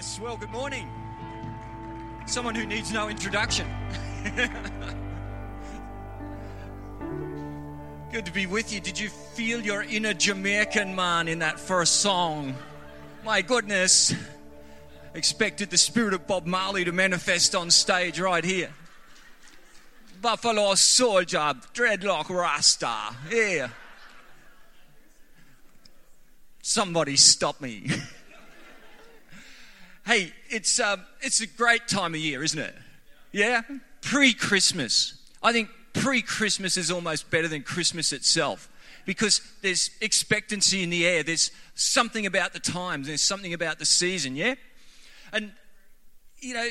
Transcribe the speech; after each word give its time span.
Yes, 0.00 0.18
well, 0.18 0.38
good 0.38 0.50
morning. 0.50 0.88
Someone 2.24 2.54
who 2.54 2.64
needs 2.64 2.90
no 2.90 3.10
introduction. 3.10 3.66
good 8.10 8.24
to 8.24 8.32
be 8.32 8.46
with 8.46 8.72
you. 8.72 8.80
Did 8.80 8.98
you 8.98 9.10
feel 9.10 9.60
your 9.60 9.82
inner 9.82 10.14
Jamaican 10.14 10.94
man 10.94 11.28
in 11.28 11.40
that 11.40 11.60
first 11.60 11.96
song? 11.96 12.56
My 13.26 13.42
goodness. 13.42 14.14
Expected 15.12 15.68
the 15.68 15.76
spirit 15.76 16.14
of 16.14 16.26
Bob 16.26 16.46
Marley 16.46 16.86
to 16.86 16.92
manifest 16.92 17.54
on 17.54 17.70
stage 17.70 18.18
right 18.18 18.42
here. 18.42 18.70
Buffalo 20.22 20.76
Soldier, 20.76 21.52
Dreadlock 21.74 22.30
Rasta. 22.30 23.14
Yeah. 23.30 23.68
Somebody 26.62 27.16
stop 27.16 27.60
me. 27.60 27.90
hey, 30.10 30.32
it's, 30.48 30.80
um, 30.80 31.04
it's 31.20 31.40
a 31.40 31.46
great 31.46 31.86
time 31.86 32.14
of 32.14 32.20
year, 32.20 32.42
isn't 32.42 32.58
it? 32.58 32.74
Yeah? 33.30 33.62
Pre 34.00 34.34
Christmas. 34.34 35.14
I 35.40 35.52
think 35.52 35.68
pre 35.92 36.20
Christmas 36.20 36.76
is 36.76 36.90
almost 36.90 37.30
better 37.30 37.46
than 37.46 37.62
Christmas 37.62 38.12
itself 38.12 38.68
because 39.06 39.40
there's 39.62 39.90
expectancy 40.00 40.82
in 40.82 40.90
the 40.90 41.06
air. 41.06 41.22
There's 41.22 41.52
something 41.76 42.26
about 42.26 42.52
the 42.52 42.58
times, 42.58 43.06
there's 43.06 43.22
something 43.22 43.54
about 43.54 43.78
the 43.78 43.84
season, 43.84 44.34
yeah? 44.34 44.56
And, 45.32 45.52
you 46.40 46.54
know, 46.54 46.68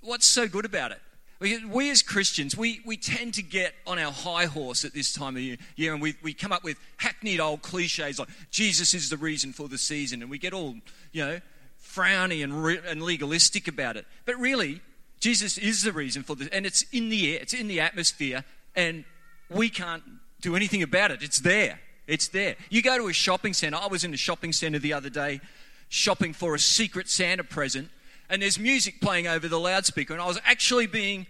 what's 0.00 0.26
so 0.26 0.46
good 0.46 0.64
about 0.64 0.92
it? 0.92 1.00
We, 1.40 1.90
as 1.90 2.02
Christians, 2.02 2.56
we, 2.56 2.80
we 2.86 2.96
tend 2.96 3.34
to 3.34 3.42
get 3.42 3.74
on 3.84 3.98
our 3.98 4.12
high 4.12 4.46
horse 4.46 4.84
at 4.84 4.94
this 4.94 5.12
time 5.12 5.34
of 5.34 5.42
year, 5.42 5.56
year 5.74 5.92
and 5.92 6.00
we, 6.00 6.14
we 6.22 6.32
come 6.32 6.52
up 6.52 6.62
with 6.62 6.78
hackneyed 6.98 7.40
old 7.40 7.62
cliches 7.62 8.20
like 8.20 8.28
Jesus 8.52 8.94
is 8.94 9.10
the 9.10 9.16
reason 9.16 9.52
for 9.52 9.68
the 9.68 9.76
season, 9.76 10.22
and 10.22 10.30
we 10.30 10.38
get 10.38 10.52
all, 10.52 10.76
you 11.12 11.26
know, 11.26 11.40
frowny 11.84 12.42
and, 12.42 12.64
re- 12.64 12.80
and 12.86 13.02
legalistic 13.02 13.68
about 13.68 13.96
it. 13.96 14.06
But 14.24 14.36
really, 14.38 14.80
Jesus 15.20 15.58
is 15.58 15.82
the 15.82 15.92
reason 15.92 16.22
for 16.22 16.34
this, 16.36 16.48
and 16.48 16.66
it's 16.66 16.82
in 16.92 17.08
the 17.08 17.34
air, 17.34 17.38
it's 17.40 17.54
in 17.54 17.68
the 17.68 17.80
atmosphere, 17.80 18.44
and 18.74 19.04
we 19.50 19.68
can't 19.68 20.02
do 20.40 20.56
anything 20.56 20.82
about 20.82 21.10
it. 21.10 21.22
It's 21.22 21.40
there. 21.40 21.80
It's 22.06 22.28
there. 22.28 22.56
You 22.68 22.82
go 22.82 22.98
to 22.98 23.08
a 23.08 23.12
shopping 23.12 23.54
center. 23.54 23.78
I 23.80 23.86
was 23.86 24.04
in 24.04 24.12
a 24.12 24.18
shopping 24.18 24.52
center 24.52 24.78
the 24.78 24.92
other 24.92 25.10
day 25.10 25.40
shopping 25.88 26.32
for 26.32 26.54
a 26.54 26.58
secret 26.58 27.08
Santa 27.08 27.44
present, 27.44 27.88
and 28.28 28.42
there's 28.42 28.58
music 28.58 29.00
playing 29.00 29.26
over 29.26 29.48
the 29.48 29.60
loudspeaker, 29.60 30.12
and 30.12 30.20
I 30.20 30.26
was 30.26 30.40
actually 30.44 30.86
being 30.86 31.26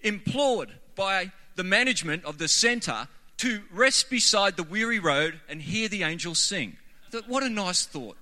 implored 0.00 0.70
by 0.94 1.32
the 1.56 1.64
management 1.64 2.24
of 2.24 2.38
the 2.38 2.48
center 2.48 3.08
to 3.38 3.62
rest 3.72 4.10
beside 4.10 4.56
the 4.56 4.62
weary 4.62 5.00
road 5.00 5.40
and 5.48 5.60
hear 5.60 5.88
the 5.88 6.04
angels 6.04 6.38
sing. 6.38 6.76
What 7.26 7.42
a 7.42 7.48
nice 7.48 7.86
thought. 7.86 8.16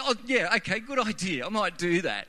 Oh, 0.00 0.14
yeah, 0.26 0.54
okay, 0.56 0.80
good 0.80 0.98
idea. 0.98 1.46
I 1.46 1.48
might 1.48 1.78
do 1.78 2.02
that. 2.02 2.28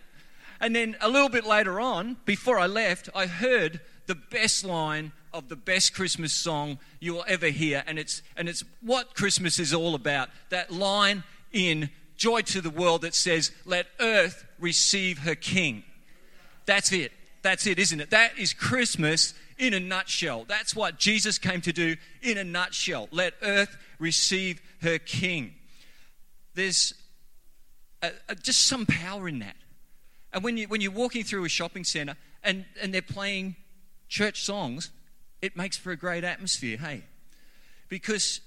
And 0.60 0.76
then 0.76 0.96
a 1.02 1.10
little 1.10 1.30
bit 1.30 1.46
later 1.46 1.80
on, 1.80 2.18
before 2.26 2.58
I 2.58 2.68
left, 2.68 3.10
I 3.14 3.26
heard 3.26 3.82
the 4.08 4.16
best 4.16 4.64
line 4.64 5.12
of 5.34 5.50
the 5.50 5.56
best 5.56 5.94
Christmas 5.94 6.32
song 6.32 6.80
you 7.00 7.14
will 7.14 7.26
ever 7.28 7.48
hear. 7.48 7.84
And 7.88 8.00
it's, 8.00 8.22
and 8.38 8.48
it's 8.48 8.64
what 8.82 9.16
Christmas 9.16 9.60
is 9.60 9.74
all 9.74 9.96
about. 9.96 10.30
That 10.50 10.72
line 10.72 11.24
in 11.52 11.90
Joy 12.16 12.42
to 12.42 12.62
the 12.62 12.70
World 12.70 13.02
that 13.02 13.14
says, 13.14 13.52
Let 13.66 13.88
earth 14.00 14.46
receive 14.60 15.20
her 15.20 15.36
king. 15.36 15.84
That's 16.66 16.92
it. 16.92 17.12
That's 17.42 17.68
it, 17.68 17.78
isn't 17.78 18.00
it? 18.00 18.10
That 18.10 18.38
is 18.40 18.54
Christmas 18.54 19.34
in 19.58 19.74
a 19.74 19.80
nutshell. 19.80 20.46
That's 20.48 20.76
what 20.76 20.98
Jesus 20.98 21.38
came 21.38 21.62
to 21.62 21.74
do 21.74 21.96
in 22.22 22.38
a 22.38 22.44
nutshell. 22.44 23.08
Let 23.12 23.34
earth 23.42 23.78
receive 24.00 24.62
her 24.82 24.98
king. 24.98 25.54
There's 26.56 26.94
a, 28.06 28.12
a, 28.30 28.36
just 28.36 28.66
some 28.66 28.86
power 28.86 29.28
in 29.28 29.40
that. 29.40 29.56
And 30.34 30.44
when, 30.44 30.58
you, 30.58 30.68
when 30.68 30.82
you're 30.82 30.92
walking 30.92 31.24
through 31.24 31.46
a 31.46 31.50
shopping 31.50 31.84
center 31.84 32.16
and, 32.44 32.66
and 32.82 32.94
they're 32.94 33.02
playing 33.02 33.56
church 34.10 34.44
songs, 34.44 34.92
it 35.42 35.56
makes 35.56 35.78
for 35.78 35.92
a 35.92 35.98
great 35.98 36.24
atmosphere, 36.24 36.78
hey? 36.78 37.04
Because 37.90 38.42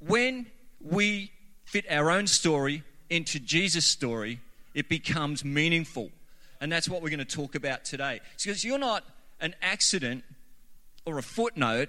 when 0.00 0.46
we 0.80 1.32
fit 1.64 1.84
our 1.90 2.10
own 2.10 2.26
story 2.26 2.82
into 3.10 3.38
Jesus' 3.38 3.86
story, 3.86 4.40
it 4.74 4.88
becomes 4.88 5.44
meaningful. 5.44 6.10
And 6.60 6.70
that's 6.72 6.88
what 6.88 7.02
we're 7.02 7.10
going 7.10 7.18
to 7.18 7.24
talk 7.24 7.54
about 7.54 7.84
today. 7.84 8.20
Because 8.36 8.64
you're 8.64 8.78
not 8.78 9.04
an 9.40 9.54
accident 9.62 10.24
or 11.04 11.18
a 11.18 11.22
footnote, 11.22 11.88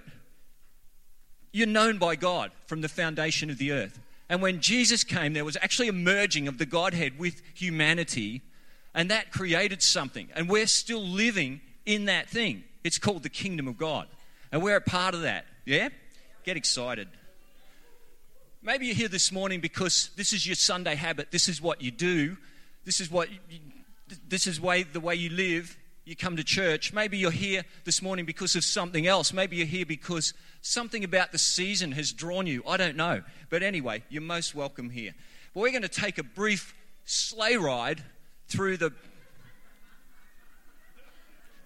you're 1.51 1.67
known 1.67 1.97
by 1.97 2.16
God 2.16 2.51
from 2.67 2.81
the 2.81 2.90
foundation 2.90 3.50
of 3.50 3.57
the 3.57 3.72
earth. 3.72 4.00
And 4.29 4.41
when 4.41 4.62
Jesus 4.62 5.03
came, 5.03 5.34
there 5.34 5.44
was 5.44 5.57
actually 5.59 5.88
a 5.88 5.94
merging 5.94 6.47
of 6.47 6.59
the 6.59 6.66
Godhead 6.66 7.17
with 7.17 7.41
humanity, 7.56 8.44
and 8.94 9.09
that 9.09 9.31
created 9.31 9.81
something. 9.81 10.29
And 10.35 10.47
we're 10.47 10.67
still 10.67 11.01
living 11.01 11.62
in 11.85 12.06
that 12.06 12.29
thing. 12.29 12.63
It's 12.84 13.00
called 13.00 13.23
the 13.23 13.29
kingdom 13.29 13.67
of 13.67 13.78
God. 13.78 14.07
And 14.51 14.62
we're 14.62 14.75
a 14.75 14.81
part 14.81 15.16
of 15.16 15.22
that. 15.22 15.45
Yeah? 15.66 15.90
Get 16.44 16.57
excited. 16.57 17.07
Maybe 18.62 18.88
you're 18.88 18.95
here 18.95 19.07
this 19.07 19.31
morning 19.31 19.62
because 19.62 20.12
this 20.16 20.34
is 20.34 20.46
your 20.46 20.56
Sunday 20.56 20.96
habit. 20.96 21.31
This 21.31 21.47
is 21.47 21.61
what 21.61 21.81
you 21.81 21.91
do. 21.91 22.38
This 22.85 23.00
is 23.00 23.09
what 23.09 23.29
you, 23.31 23.38
this 24.28 24.47
is 24.47 24.59
way, 24.59 24.84
the 24.84 25.00
way 25.00 25.16
you 25.16 25.29
live. 25.29 25.78
You 26.09 26.16
come 26.16 26.38
to 26.38 26.44
church. 26.44 26.92
Maybe 26.92 27.20
you're 27.20 27.30
here 27.30 27.64
this 27.84 28.02
morning 28.02 28.25
because 28.25 28.56
of 28.56 28.64
something 28.64 29.06
else. 29.06 29.31
Maybe 29.31 29.58
you're 29.58 29.68
here 29.68 29.86
because 29.86 30.34
something 30.64 31.03
about 31.03 31.31
the 31.31 31.38
season 31.38 31.92
has 31.92 32.12
drawn 32.12 32.47
you. 32.47 32.64
I 32.68 32.78
don't 32.78 32.96
know. 32.96 33.22
But 33.52 33.62
anyway, 33.62 34.02
you're 34.09 34.24
most 34.24 34.56
welcome 34.56 34.90
here. 34.90 35.14
But 35.53 35.59
we're 35.59 35.70
going 35.70 35.84
to 35.84 35.88
take 35.88 36.18
a 36.18 36.24
brief 36.24 36.74
sleigh 37.06 37.58
ride 37.58 38.02
through 38.47 38.78
the 38.78 38.92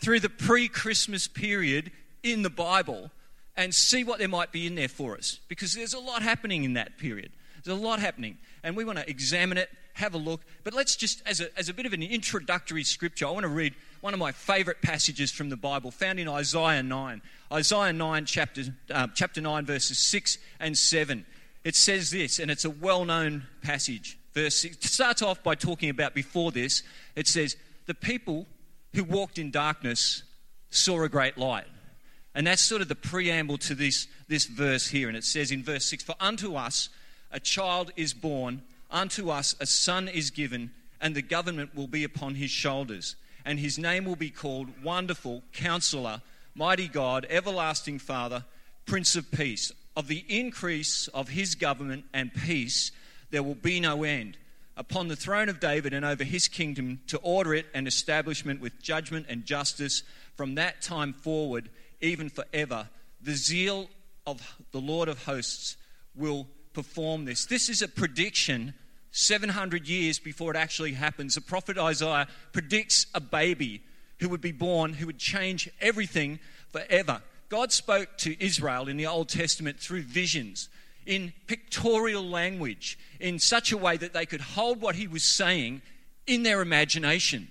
through 0.02 0.20
the 0.20 0.28
pre-Christmas 0.28 1.26
period 1.30 1.94
in 2.22 2.42
the 2.42 2.50
Bible 2.50 3.12
and 3.56 3.74
see 3.74 4.04
what 4.04 4.20
there 4.20 4.28
might 4.28 4.52
be 4.52 4.68
in 4.68 4.76
there 4.76 4.90
for 4.90 5.16
us 5.16 5.40
because 5.48 5.74
there's 5.74 5.94
a 5.94 6.00
lot 6.00 6.22
happening 6.22 6.66
in 6.66 6.74
that 6.74 6.98
period. 6.98 7.32
There's 7.64 7.80
a 7.80 7.82
lot 7.82 8.02
happening, 8.02 8.38
and 8.62 8.76
we 8.76 8.84
want 8.84 9.00
to 9.00 9.10
examine 9.10 9.58
it, 9.58 9.70
have 9.94 10.14
a 10.14 10.18
look. 10.18 10.42
But 10.66 10.74
let's 10.74 10.98
just, 10.98 11.24
as 11.26 11.40
a, 11.40 11.58
as 11.58 11.70
a 11.70 11.74
bit 11.74 11.86
of 11.86 11.94
an 11.94 12.04
introductory 12.04 12.84
scripture, 12.84 13.26
I 13.26 13.32
want 13.32 13.44
to 13.44 13.48
read 13.48 13.74
one 14.04 14.14
of 14.14 14.20
my 14.20 14.34
favorite 14.34 14.82
passages 14.82 15.32
from 15.32 15.48
the 15.48 15.56
Bible 15.56 15.90
found 15.90 16.20
in 16.20 16.28
Isaiah 16.28 16.84
9. 16.84 17.22
Isaiah 17.54 17.94
9, 17.94 18.26
chapter, 18.26 18.64
uh, 18.92 19.08
chapter 19.16 19.40
9, 19.40 19.66
verses 19.66 19.98
6 19.98 20.40
and 20.60 20.78
7. 20.78 21.26
It 21.64 21.74
says 21.74 22.12
this, 22.12 22.38
and 22.40 22.52
it's 22.52 22.66
a 22.66 22.70
well 22.70 23.06
known 23.06 23.46
passage. 23.62 24.20
Verse 24.34 24.58
6 24.58 24.76
it 24.76 24.84
starts 24.84 25.22
off 25.22 25.42
by 25.42 25.56
talking 25.56 25.90
about 25.90 26.14
before 26.14 26.52
this. 26.52 26.84
It 27.16 27.30
says, 27.30 27.56
The 27.86 27.94
people 27.94 28.46
who 28.94 29.06
walked 29.06 29.40
in 29.40 29.52
darkness 29.52 30.24
saw 30.70 31.02
a 31.04 31.08
great 31.08 31.38
light. 31.38 31.68
And 32.36 32.46
that's 32.46 32.62
sort 32.62 32.82
of 32.82 32.90
the 32.90 32.96
preamble 32.96 33.58
to 33.60 33.74
this, 33.74 34.08
this 34.28 34.48
verse 34.48 34.86
here. 34.86 35.08
And 35.08 35.16
it 35.16 35.24
says 35.24 35.50
in 35.50 35.64
verse 35.64 35.86
6 35.86 36.04
For 36.04 36.16
unto 36.20 36.56
us 36.56 36.90
a 37.32 37.40
child 37.40 37.94
is 37.96 38.14
born, 38.14 38.64
unto 38.92 39.30
us 39.30 39.56
a 39.62 39.66
son 39.66 40.10
is 40.10 40.30
given, 40.30 40.72
and 41.00 41.16
the 41.16 41.22
government 41.22 41.74
will 41.74 41.88
be 41.88 42.04
upon 42.04 42.36
his 42.36 42.52
shoulders. 42.52 43.16
And 43.46 43.60
his 43.60 43.78
name 43.78 44.06
will 44.06 44.16
be 44.16 44.30
called 44.30 44.84
Wonderful, 44.84 45.44
Counselor, 45.54 46.22
Mighty 46.56 46.88
God, 46.88 47.26
Everlasting 47.30 48.00
Father, 48.00 48.46
Prince 48.86 49.16
of 49.16 49.32
Peace. 49.32 49.72
Of 49.96 50.08
the 50.08 50.26
increase 50.28 51.08
of 51.10 51.30
his 51.30 51.56
government 51.56 52.06
and 52.14 52.34
peace, 52.34 52.92
there 53.32 53.44
will 53.44 53.56
be 53.56 53.80
no 53.80 54.04
end. 54.04 54.38
Upon 54.76 55.08
the 55.08 55.16
throne 55.16 55.50
of 55.50 55.60
David 55.60 55.94
and 55.94 56.04
over 56.04 56.24
his 56.24 56.48
kingdom, 56.48 57.02
to 57.08 57.20
order 57.20 57.54
it 57.54 57.68
and 57.76 57.88
establishment 57.88 58.60
with 58.60 58.82
judgment 58.82 59.28
and 59.30 59.46
justice 59.46 60.02
from 60.36 60.56
that 60.56 60.82
time 60.82 61.14
forward 61.14 61.70
even 62.02 62.30
forever. 62.30 62.90
The 63.22 63.36
zeal 63.36 63.90
of 64.26 64.58
the 64.72 64.82
Lord 64.82 65.10
of 65.10 65.26
hosts 65.26 65.78
will 66.16 66.48
perform 66.74 67.26
this. 67.26 67.46
This 67.46 67.70
is 67.70 67.82
a 67.82 67.88
prediction 67.88 68.74
700 69.14 69.88
years 69.88 70.18
before 70.18 70.52
it 70.52 70.58
actually 70.58 70.94
happens. 70.94 71.36
The 71.36 71.42
prophet 71.42 71.78
Isaiah 71.78 72.28
predicts 72.52 73.06
a 73.14 73.22
baby 73.22 73.84
who 74.20 74.28
would 74.30 74.42
be 74.42 74.52
born 74.52 74.94
who 74.94 75.06
would 75.06 75.20
change 75.20 75.70
everything 75.80 76.40
forever. 76.72 77.22
God 77.48 77.72
spoke 77.72 78.18
to 78.18 78.44
Israel 78.44 78.88
in 78.88 78.98
the 78.98 79.06
Old 79.06 79.30
Testament 79.30 79.80
through 79.80 80.02
visions, 80.02 80.68
in 81.06 81.32
pictorial 81.46 82.28
language, 82.28 82.98
in 83.20 83.38
such 83.38 83.72
a 83.72 83.78
way 83.78 83.98
that 83.98 84.14
they 84.14 84.26
could 84.26 84.42
hold 84.42 84.82
what 84.82 84.96
he 84.96 85.08
was 85.08 85.24
saying 85.24 85.84
in 86.26 86.42
their 86.42 86.62
imagination. 86.62 87.50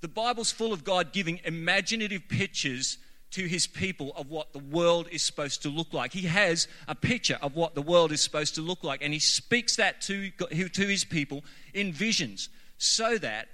The 0.00 0.08
Bible's 0.08 0.50
full 0.50 0.72
of 0.72 0.82
God 0.82 1.12
giving 1.12 1.38
imaginative 1.44 2.26
pictures 2.28 2.98
to 3.32 3.46
his 3.46 3.66
people 3.66 4.12
of 4.16 4.30
what 4.30 4.52
the 4.52 4.58
world 4.58 5.08
is 5.10 5.22
supposed 5.22 5.62
to 5.62 5.68
look 5.68 5.92
like. 5.92 6.12
He 6.12 6.22
has 6.22 6.68
a 6.86 6.94
picture 6.94 7.38
of 7.42 7.56
what 7.56 7.74
the 7.74 7.82
world 7.82 8.12
is 8.12 8.20
supposed 8.20 8.54
to 8.56 8.60
look 8.60 8.84
like, 8.84 9.02
and 9.02 9.12
he 9.12 9.18
speaks 9.18 9.76
that 9.76 10.00
to, 10.02 10.30
to 10.30 10.86
his 10.86 11.04
people 11.04 11.44
in 11.74 11.92
visions 11.92 12.48
so 12.78 13.18
that 13.18 13.48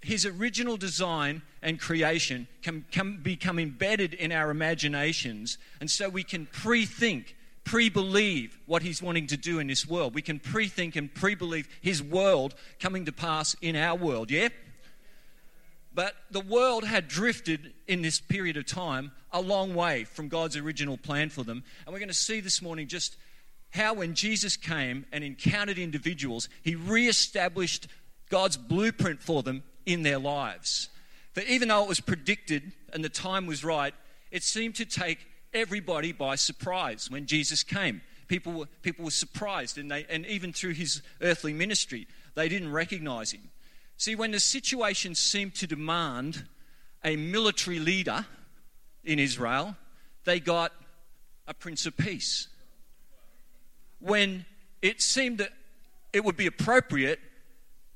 his 0.00 0.26
original 0.26 0.76
design 0.76 1.42
and 1.62 1.78
creation 1.78 2.48
can, 2.62 2.84
can 2.90 3.18
become 3.22 3.58
embedded 3.58 4.14
in 4.14 4.32
our 4.32 4.50
imaginations, 4.50 5.58
and 5.80 5.90
so 5.90 6.08
we 6.08 6.24
can 6.24 6.46
pre 6.46 6.84
think 6.84 7.36
pre 7.64 7.88
believe 7.88 8.58
what 8.66 8.82
He's 8.82 9.02
wanting 9.02 9.26
to 9.28 9.36
do 9.36 9.58
in 9.58 9.66
this 9.66 9.86
world. 9.86 10.14
We 10.14 10.22
can 10.22 10.38
pre 10.38 10.68
think 10.68 10.96
and 10.96 11.12
pre 11.12 11.34
believe 11.34 11.68
His 11.80 12.02
world 12.02 12.54
coming 12.80 13.04
to 13.04 13.12
pass 13.12 13.54
in 13.62 13.76
our 13.76 13.96
world, 13.96 14.30
yeah? 14.30 14.48
But 15.94 16.14
the 16.30 16.40
world 16.40 16.84
had 16.84 17.08
drifted 17.08 17.74
in 17.86 18.02
this 18.02 18.20
period 18.20 18.56
of 18.56 18.66
time 18.66 19.12
a 19.30 19.40
long 19.40 19.74
way 19.74 20.04
from 20.04 20.28
God's 20.28 20.56
original 20.56 20.96
plan 20.96 21.28
for 21.28 21.42
them. 21.42 21.64
And 21.84 21.92
we're 21.92 21.98
going 21.98 22.08
to 22.08 22.14
see 22.14 22.40
this 22.40 22.62
morning 22.62 22.88
just 22.88 23.16
how, 23.70 23.94
when 23.94 24.14
Jesus 24.14 24.56
came 24.56 25.06
and 25.12 25.24
encountered 25.24 25.78
individuals, 25.78 26.48
He 26.62 26.74
re 26.74 27.08
established 27.08 27.88
God's 28.30 28.56
blueprint 28.56 29.22
for 29.22 29.42
them 29.42 29.62
in 29.86 30.02
their 30.02 30.18
lives. 30.18 30.88
That 31.34 31.48
even 31.48 31.68
though 31.68 31.82
it 31.82 31.88
was 31.88 32.00
predicted 32.00 32.72
and 32.92 33.04
the 33.04 33.08
time 33.08 33.46
was 33.46 33.64
right, 33.64 33.94
it 34.30 34.42
seemed 34.42 34.74
to 34.76 34.84
take 34.84 35.18
everybody 35.54 36.12
by 36.12 36.36
surprise 36.36 37.10
when 37.10 37.26
Jesus 37.26 37.62
came. 37.62 38.02
People 38.28 38.52
were, 38.52 38.66
people 38.82 39.04
were 39.04 39.10
surprised, 39.10 39.76
and, 39.76 39.90
they, 39.90 40.06
and 40.08 40.24
even 40.26 40.52
through 40.52 40.72
his 40.72 41.02
earthly 41.20 41.52
ministry, 41.52 42.06
they 42.34 42.48
didn't 42.48 42.72
recognize 42.72 43.32
him. 43.32 43.50
See, 44.02 44.16
when 44.16 44.32
the 44.32 44.40
situation 44.40 45.14
seemed 45.14 45.54
to 45.54 45.68
demand 45.68 46.44
a 47.04 47.14
military 47.14 47.78
leader 47.78 48.26
in 49.04 49.20
Israel, 49.20 49.76
they 50.24 50.40
got 50.40 50.72
a 51.46 51.54
Prince 51.54 51.86
of 51.86 51.96
Peace. 51.96 52.48
When 54.00 54.44
it 54.82 55.00
seemed 55.00 55.38
that 55.38 55.52
it 56.12 56.24
would 56.24 56.36
be 56.36 56.48
appropriate 56.48 57.20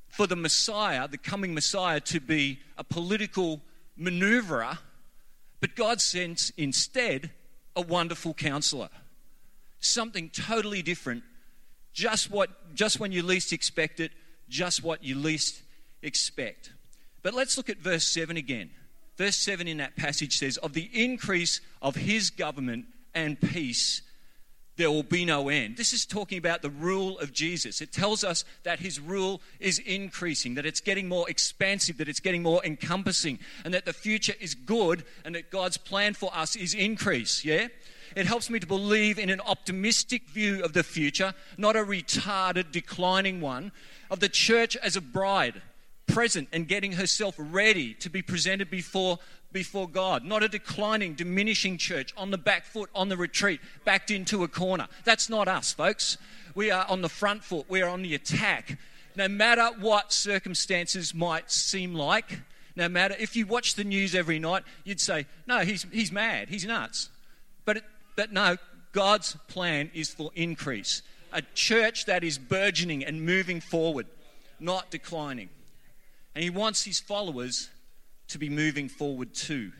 for 0.06 0.28
the 0.28 0.36
Messiah, 0.36 1.08
the 1.08 1.18
coming 1.18 1.54
Messiah, 1.54 1.98
to 2.02 2.20
be 2.20 2.60
a 2.78 2.84
political 2.84 3.60
maneuverer, 3.98 4.78
but 5.58 5.74
God 5.74 6.00
sends 6.00 6.52
instead 6.56 7.32
a 7.74 7.80
wonderful 7.80 8.32
counselor. 8.32 8.90
Something 9.80 10.30
totally 10.30 10.82
different, 10.82 11.24
just, 11.92 12.30
what, 12.30 12.76
just 12.76 13.00
when 13.00 13.10
you 13.10 13.24
least 13.24 13.52
expect 13.52 13.98
it, 13.98 14.12
just 14.48 14.84
what 14.84 15.02
you 15.02 15.16
least 15.16 15.62
expect. 16.02 16.72
But 17.22 17.34
let's 17.34 17.56
look 17.56 17.68
at 17.68 17.78
verse 17.78 18.06
7 18.06 18.36
again. 18.36 18.70
Verse 19.16 19.36
7 19.36 19.66
in 19.66 19.78
that 19.78 19.96
passage 19.96 20.38
says, 20.38 20.58
Of 20.58 20.74
the 20.74 20.90
increase 20.92 21.60
of 21.80 21.96
his 21.96 22.30
government 22.30 22.86
and 23.14 23.40
peace, 23.40 24.02
there 24.76 24.90
will 24.90 25.02
be 25.02 25.24
no 25.24 25.48
end. 25.48 25.78
This 25.78 25.94
is 25.94 26.04
talking 26.04 26.36
about 26.36 26.60
the 26.60 26.70
rule 26.70 27.18
of 27.18 27.32
Jesus. 27.32 27.80
It 27.80 27.92
tells 27.92 28.22
us 28.24 28.44
that 28.62 28.78
his 28.78 29.00
rule 29.00 29.40
is 29.58 29.78
increasing, 29.78 30.54
that 30.54 30.66
it's 30.66 30.80
getting 30.80 31.08
more 31.08 31.28
expansive, 31.30 31.96
that 31.96 32.08
it's 32.08 32.20
getting 32.20 32.42
more 32.42 32.62
encompassing, 32.64 33.38
and 33.64 33.72
that 33.72 33.86
the 33.86 33.94
future 33.94 34.34
is 34.38 34.54
good, 34.54 35.04
and 35.24 35.34
that 35.34 35.50
God's 35.50 35.78
plan 35.78 36.12
for 36.12 36.30
us 36.34 36.56
is 36.56 36.74
increase. 36.74 37.42
Yeah? 37.42 37.68
It 38.14 38.26
helps 38.26 38.50
me 38.50 38.60
to 38.60 38.66
believe 38.66 39.18
in 39.18 39.30
an 39.30 39.40
optimistic 39.40 40.28
view 40.28 40.62
of 40.62 40.74
the 40.74 40.82
future, 40.82 41.32
not 41.56 41.74
a 41.74 41.80
retarded, 41.80 42.70
declining 42.70 43.40
one, 43.40 43.72
of 44.10 44.20
the 44.20 44.28
church 44.28 44.76
as 44.76 44.94
a 44.94 45.00
bride 45.00 45.62
present 46.06 46.48
and 46.52 46.68
getting 46.68 46.92
herself 46.92 47.34
ready 47.38 47.94
to 47.94 48.08
be 48.08 48.22
presented 48.22 48.70
before, 48.70 49.18
before 49.52 49.88
God. 49.88 50.24
Not 50.24 50.42
a 50.42 50.48
declining, 50.48 51.14
diminishing 51.14 51.78
church 51.78 52.12
on 52.16 52.30
the 52.30 52.38
back 52.38 52.64
foot, 52.64 52.90
on 52.94 53.08
the 53.08 53.16
retreat, 53.16 53.60
backed 53.84 54.10
into 54.10 54.44
a 54.44 54.48
corner. 54.48 54.88
That's 55.04 55.28
not 55.28 55.48
us, 55.48 55.72
folks. 55.72 56.18
We 56.54 56.70
are 56.70 56.86
on 56.88 57.02
the 57.02 57.08
front 57.08 57.44
foot, 57.44 57.66
we 57.68 57.82
are 57.82 57.88
on 57.88 58.02
the 58.02 58.14
attack. 58.14 58.78
No 59.14 59.28
matter 59.28 59.70
what 59.80 60.12
circumstances 60.12 61.14
might 61.14 61.50
seem 61.50 61.94
like, 61.94 62.40
no 62.76 62.88
matter 62.88 63.16
if 63.18 63.34
you 63.34 63.46
watch 63.46 63.74
the 63.74 63.84
news 63.84 64.14
every 64.14 64.38
night, 64.38 64.62
you'd 64.84 65.00
say, 65.00 65.26
no, 65.46 65.60
he's, 65.60 65.86
he's 65.90 66.12
mad, 66.12 66.50
he's 66.50 66.66
nuts. 66.66 67.08
But, 67.64 67.78
it, 67.78 67.84
but 68.14 68.32
no, 68.32 68.56
God's 68.92 69.36
plan 69.48 69.90
is 69.94 70.10
for 70.10 70.30
increase. 70.34 71.02
A 71.32 71.42
church 71.54 72.06
that 72.06 72.24
is 72.24 72.38
burgeoning 72.38 73.04
and 73.04 73.24
moving 73.24 73.60
forward, 73.60 74.06
not 74.60 74.90
declining. 74.90 75.48
And 76.36 76.42
he 76.42 76.50
wants 76.50 76.84
his 76.84 77.00
followers 77.00 77.70
to 78.28 78.36
be 78.36 78.50
moving 78.50 78.90
forward 78.90 79.32
too. 79.32 79.72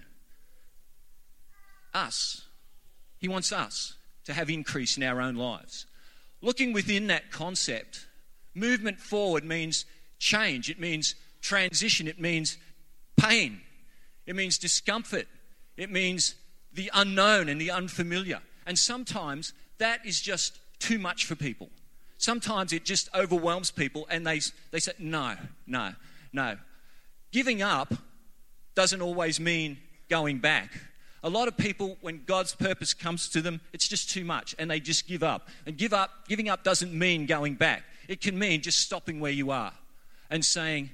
Us. 1.93 2.47
He 3.19 3.29
wants 3.29 3.53
us 3.53 3.93
to 4.25 4.33
have 4.33 4.49
increase 4.49 4.97
in 4.97 5.03
our 5.03 5.21
own 5.21 5.35
lives. 5.35 5.85
Looking 6.41 6.73
within 6.73 7.09
that 7.09 7.31
concept, 7.31 8.07
movement 8.55 9.01
forward 9.01 9.45
means 9.45 9.85
change, 10.19 10.71
it 10.71 10.81
means 10.81 11.15
transition, 11.43 12.09
it 12.09 12.19
means 12.19 12.57
pain, 13.19 13.61
it 14.25 14.35
means 14.35 14.57
discomfort, 14.57 15.29
it 15.77 15.91
means 15.91 16.37
the 16.73 16.91
unknown 16.95 17.51
and 17.51 17.61
the 17.61 17.71
unfamiliar. 17.71 18.41
And 18.67 18.79
sometimes 18.79 19.53
that 19.77 20.07
is 20.07 20.23
just 20.23 20.59
too 20.79 20.99
much 20.99 21.27
for 21.27 21.35
people. 21.35 21.69
Sometimes 22.17 22.73
it 22.73 22.87
just 22.87 23.11
overwhelms 23.15 23.71
people 23.71 24.07
and 24.09 24.27
they, 24.27 24.41
they 24.71 24.81
say, 24.81 24.93
no, 24.99 25.37
no, 25.67 25.93
no. 26.37 26.57
Giving 27.33 27.63
up 27.63 27.93
doesn't 28.77 29.01
always 29.01 29.41
mean 29.41 29.79
going 30.09 30.39
back. 30.39 30.71
A 31.25 31.31
lot 31.31 31.49
of 31.49 31.57
people, 31.57 31.97
when 32.03 32.23
God's 32.25 32.55
purpose 32.55 32.95
comes 32.95 33.29
to 33.31 33.41
them, 33.41 33.61
it's 33.73 33.89
just 33.89 34.11
too 34.11 34.25
much 34.25 34.55
and 34.59 34.71
they 34.71 34.79
just 34.79 35.09
give 35.09 35.25
up. 35.25 35.49
And 35.67 35.77
give 35.77 35.93
up, 35.93 36.29
giving 36.29 36.49
up 36.49 36.63
doesn't 36.63 36.93
mean 36.93 37.27
going 37.27 37.55
back. 37.55 37.83
It 38.07 38.21
can 38.21 38.39
mean 38.39 38.61
just 38.61 38.79
stopping 38.79 39.19
where 39.19 39.33
you 39.33 39.51
are 39.51 39.73
and 40.31 40.45
saying, 40.45 40.91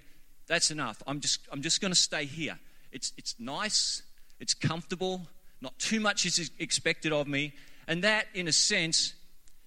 That's 0.46 0.70
enough. 0.70 1.02
I'm 1.06 1.20
just, 1.20 1.40
I'm 1.50 1.60
just 1.60 1.80
going 1.80 1.92
to 1.92 1.98
stay 1.98 2.24
here. 2.24 2.58
It's, 2.92 3.12
it's 3.18 3.34
nice, 3.38 4.02
it's 4.38 4.54
comfortable, 4.54 5.26
not 5.60 5.78
too 5.78 6.00
much 6.00 6.24
is 6.24 6.50
expected 6.58 7.12
of 7.12 7.26
me. 7.26 7.52
And 7.88 8.04
that, 8.04 8.26
in 8.32 8.48
a 8.48 8.52
sense, 8.52 9.14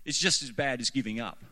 is 0.06 0.18
just 0.18 0.42
as 0.42 0.52
bad 0.52 0.80
as 0.80 0.90
giving 0.90 1.20
up. 1.20 1.44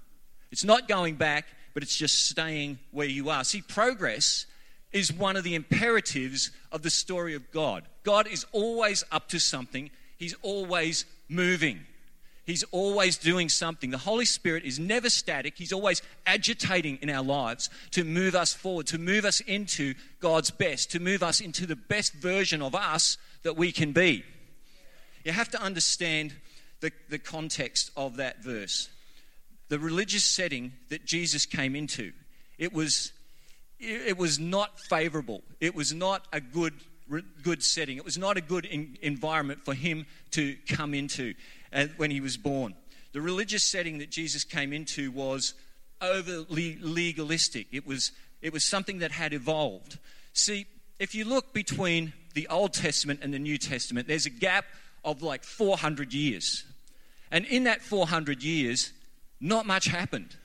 It's 0.52 0.64
not 0.64 0.88
going 0.88 1.16
back, 1.16 1.46
but 1.74 1.84
it's 1.84 1.96
just 1.96 2.30
staying 2.30 2.80
where 2.92 3.08
you 3.08 3.30
are. 3.30 3.44
See, 3.44 3.62
progress 3.62 4.46
is 4.92 5.12
one 5.12 5.36
of 5.36 5.44
the 5.44 5.56
imperatives 5.56 6.52
of 6.72 6.84
the 6.84 6.90
story 6.90 7.34
of 7.34 7.52
God. 7.52 7.84
God 8.04 8.28
is 8.28 8.46
always 8.52 9.04
up 9.12 9.28
to 9.30 9.40
something, 9.40 9.90
He's 10.18 10.36
always 10.42 11.06
moving. 11.28 11.82
He's 12.46 12.64
always 12.72 13.18
doing 13.18 13.48
something. 13.48 13.90
The 13.90 13.98
Holy 13.98 14.26
Spirit 14.26 14.66
is 14.66 14.78
never 14.78 15.10
static. 15.10 15.54
He's 15.56 15.72
always 15.72 16.02
agitating 16.26 17.00
in 17.02 17.10
our 17.10 17.24
lives 17.24 17.70
to 17.92 18.04
move 18.04 18.36
us 18.36 18.54
forward, 18.54 18.86
to 18.88 18.98
move 18.98 19.24
us 19.24 19.40
into 19.40 19.94
God's 20.20 20.52
best, 20.52 20.92
to 20.92 21.00
move 21.00 21.24
us 21.24 21.40
into 21.40 21.66
the 21.66 21.78
best 21.78 22.14
version 22.14 22.62
of 22.62 22.76
us 22.76 23.18
that 23.44 23.56
we 23.56 23.72
can 23.72 23.94
be. 23.94 24.26
You 25.24 25.32
have 25.32 25.50
to 25.52 25.62
understand 25.62 26.34
the, 26.82 26.92
the 27.10 27.18
context 27.18 27.92
of 27.96 28.18
that 28.18 28.44
verse 28.44 28.90
the 29.70 29.80
religious 29.80 30.24
setting 30.24 30.74
that 30.90 31.06
Jesus 31.06 31.46
came 31.46 31.76
into. 31.76 32.12
It 32.58 32.74
was, 32.74 33.12
it 33.80 34.18
was 34.18 34.40
not 34.40 34.80
favorable. 34.80 35.44
It 35.60 35.76
was 35.76 35.94
not 35.94 36.28
a 36.32 36.40
good, 36.40 36.74
good 37.42 37.64
setting. 37.64 37.98
It 37.98 38.06
was 38.06 38.18
not 38.18 38.38
a 38.38 38.42
good 38.42 38.66
in, 38.66 38.98
environment 39.02 39.64
for 39.66 39.74
him 39.74 40.06
to 40.32 40.56
come 40.68 40.94
into 40.94 41.34
uh, 41.72 41.88
when 41.98 42.12
he 42.12 42.22
was 42.22 42.38
born. 42.38 42.76
The 43.14 43.22
religious 43.22 43.64
setting 43.64 44.00
that 44.00 44.10
Jesus 44.10 44.44
came 44.44 44.74
into 44.74 45.12
was 45.12 45.54
overly 46.02 46.78
legalistic. 46.82 47.68
It 47.72 47.86
was, 47.88 48.12
it 48.42 48.54
was 48.54 48.64
something 48.64 49.00
that 49.00 49.12
had 49.12 49.34
evolved. 49.34 49.98
See, 50.34 50.66
if 51.00 51.16
you 51.16 51.26
look 51.26 51.54
between 51.54 52.14
the 52.34 52.48
Old 52.48 52.74
Testament 52.74 53.20
and 53.24 53.34
the 53.34 53.40
New 53.40 53.58
Testament, 53.58 54.08
there's 54.08 54.26
a 54.26 54.32
gap 54.32 54.66
of 55.04 55.22
like 55.22 55.44
400 55.44 56.14
years. 56.14 56.66
And 57.32 57.46
in 57.46 57.64
that 57.66 57.82
400 57.82 58.44
years, 58.44 58.94
not 59.44 59.66
much 59.66 59.86
happened. 59.86 60.36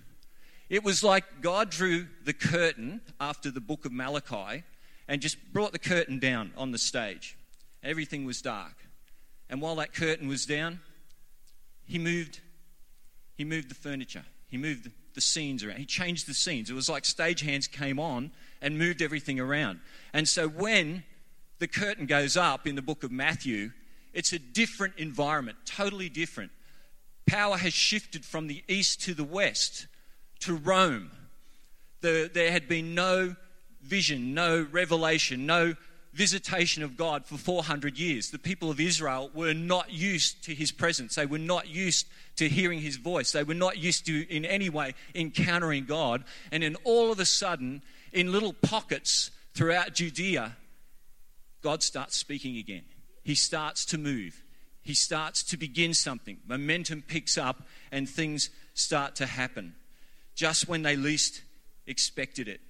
It 0.69 0.83
was 0.83 1.03
like 1.05 1.41
God 1.41 1.71
drew 1.71 2.09
the 2.25 2.33
curtain 2.33 3.01
after 3.21 3.51
the 3.51 3.61
book 3.61 3.85
of 3.85 3.93
Malachi 3.93 4.65
and 5.07 5.23
just 5.23 5.37
brought 5.53 5.73
the 5.73 5.79
curtain 5.79 6.19
down 6.19 6.53
on 6.57 6.73
the 6.73 6.79
stage. 6.79 7.39
Everything 7.83 8.27
was 8.27 8.43
dark. 8.43 8.75
And 9.49 9.63
while 9.63 9.77
that 9.77 9.95
curtain 9.95 10.29
was 10.29 10.45
down, 10.45 10.81
he 11.87 11.99
moved 11.99 12.41
he 13.37 13.45
moved 13.45 13.71
the 13.71 13.77
furniture. 13.77 14.25
He 14.49 14.57
moved 14.57 14.91
the 15.15 15.21
scenes 15.21 15.63
around. 15.63 15.79
He 15.79 15.87
changed 15.87 16.27
the 16.27 16.35
scenes. 16.35 16.69
It 16.69 16.75
was 16.75 16.89
like 16.89 17.05
stagehands 17.05 17.71
came 17.71 18.01
on 18.01 18.33
and 18.61 18.77
moved 18.77 19.01
everything 19.01 19.39
around. 19.39 19.79
And 20.13 20.29
so 20.29 20.49
when 20.49 21.05
the 21.61 21.69
curtain 21.69 22.07
goes 22.07 22.37
up 22.37 22.67
in 22.67 22.75
the 22.75 22.83
book 22.83 23.05
of 23.05 23.13
Matthew, 23.13 23.71
it's 24.13 24.33
a 24.33 24.41
different 24.41 24.95
environment, 24.97 25.59
totally 25.65 26.09
different 26.09 26.51
power 27.29 27.57
has 27.57 27.73
shifted 27.73 28.25
from 28.25 28.47
the 28.47 28.65
east 28.69 29.03
to 29.03 29.15
the 29.15 29.25
west, 29.25 29.87
to 30.41 30.55
Rome. 30.55 31.11
The, 32.01 32.31
there 32.33 32.51
had 32.51 32.69
been 32.69 32.95
no 32.95 33.37
vision, 33.83 34.35
no 34.35 34.67
revelation, 34.71 35.47
no 35.47 35.75
visitation 36.13 36.83
of 36.83 36.97
God 36.97 37.27
for 37.27 37.37
400 37.37 37.99
years. 37.99 38.31
The 38.31 38.39
people 38.39 38.71
of 38.71 38.81
Israel 38.81 39.31
were 39.35 39.55
not 39.55 39.93
used 39.93 40.45
to 40.45 40.55
his 40.55 40.73
presence. 40.73 41.15
They 41.15 41.27
were 41.27 41.39
not 41.39 41.69
used 41.69 42.07
to 42.37 42.49
hearing 42.49 42.81
his 42.81 42.97
voice. 42.97 43.33
They 43.33 43.45
were 43.45 43.55
not 43.55 43.79
used 43.79 44.07
to, 44.07 44.35
in 44.35 44.45
any 44.45 44.71
way, 44.71 44.95
encountering 45.15 45.85
God. 45.85 46.25
And 46.51 46.63
then 46.63 46.77
all 46.85 47.13
of 47.13 47.21
a 47.21 47.25
sudden, 47.25 47.83
in 48.13 48.33
little 48.33 48.53
pockets 48.53 49.31
throughout 49.55 49.95
Judea, 49.95 50.57
God 51.63 51.83
starts 51.83 52.17
speaking 52.17 52.57
again. 52.57 52.85
He 53.23 53.35
starts 53.35 53.85
to 53.87 53.99
move 53.99 54.43
he 54.83 54.95
starts 54.95 55.43
to 55.45 55.57
begin 55.57 55.95
something. 55.95 56.39
Momentum 56.47 57.03
picks 57.03 57.37
up 57.37 57.63
and 57.93 58.09
things 58.09 58.51
start 58.75 59.17
to 59.17 59.27
happen 59.27 59.75
just 60.35 60.69
when 60.69 60.83
they 60.83 60.97
least 60.97 61.43
expected 61.87 62.49
it. 62.49 62.61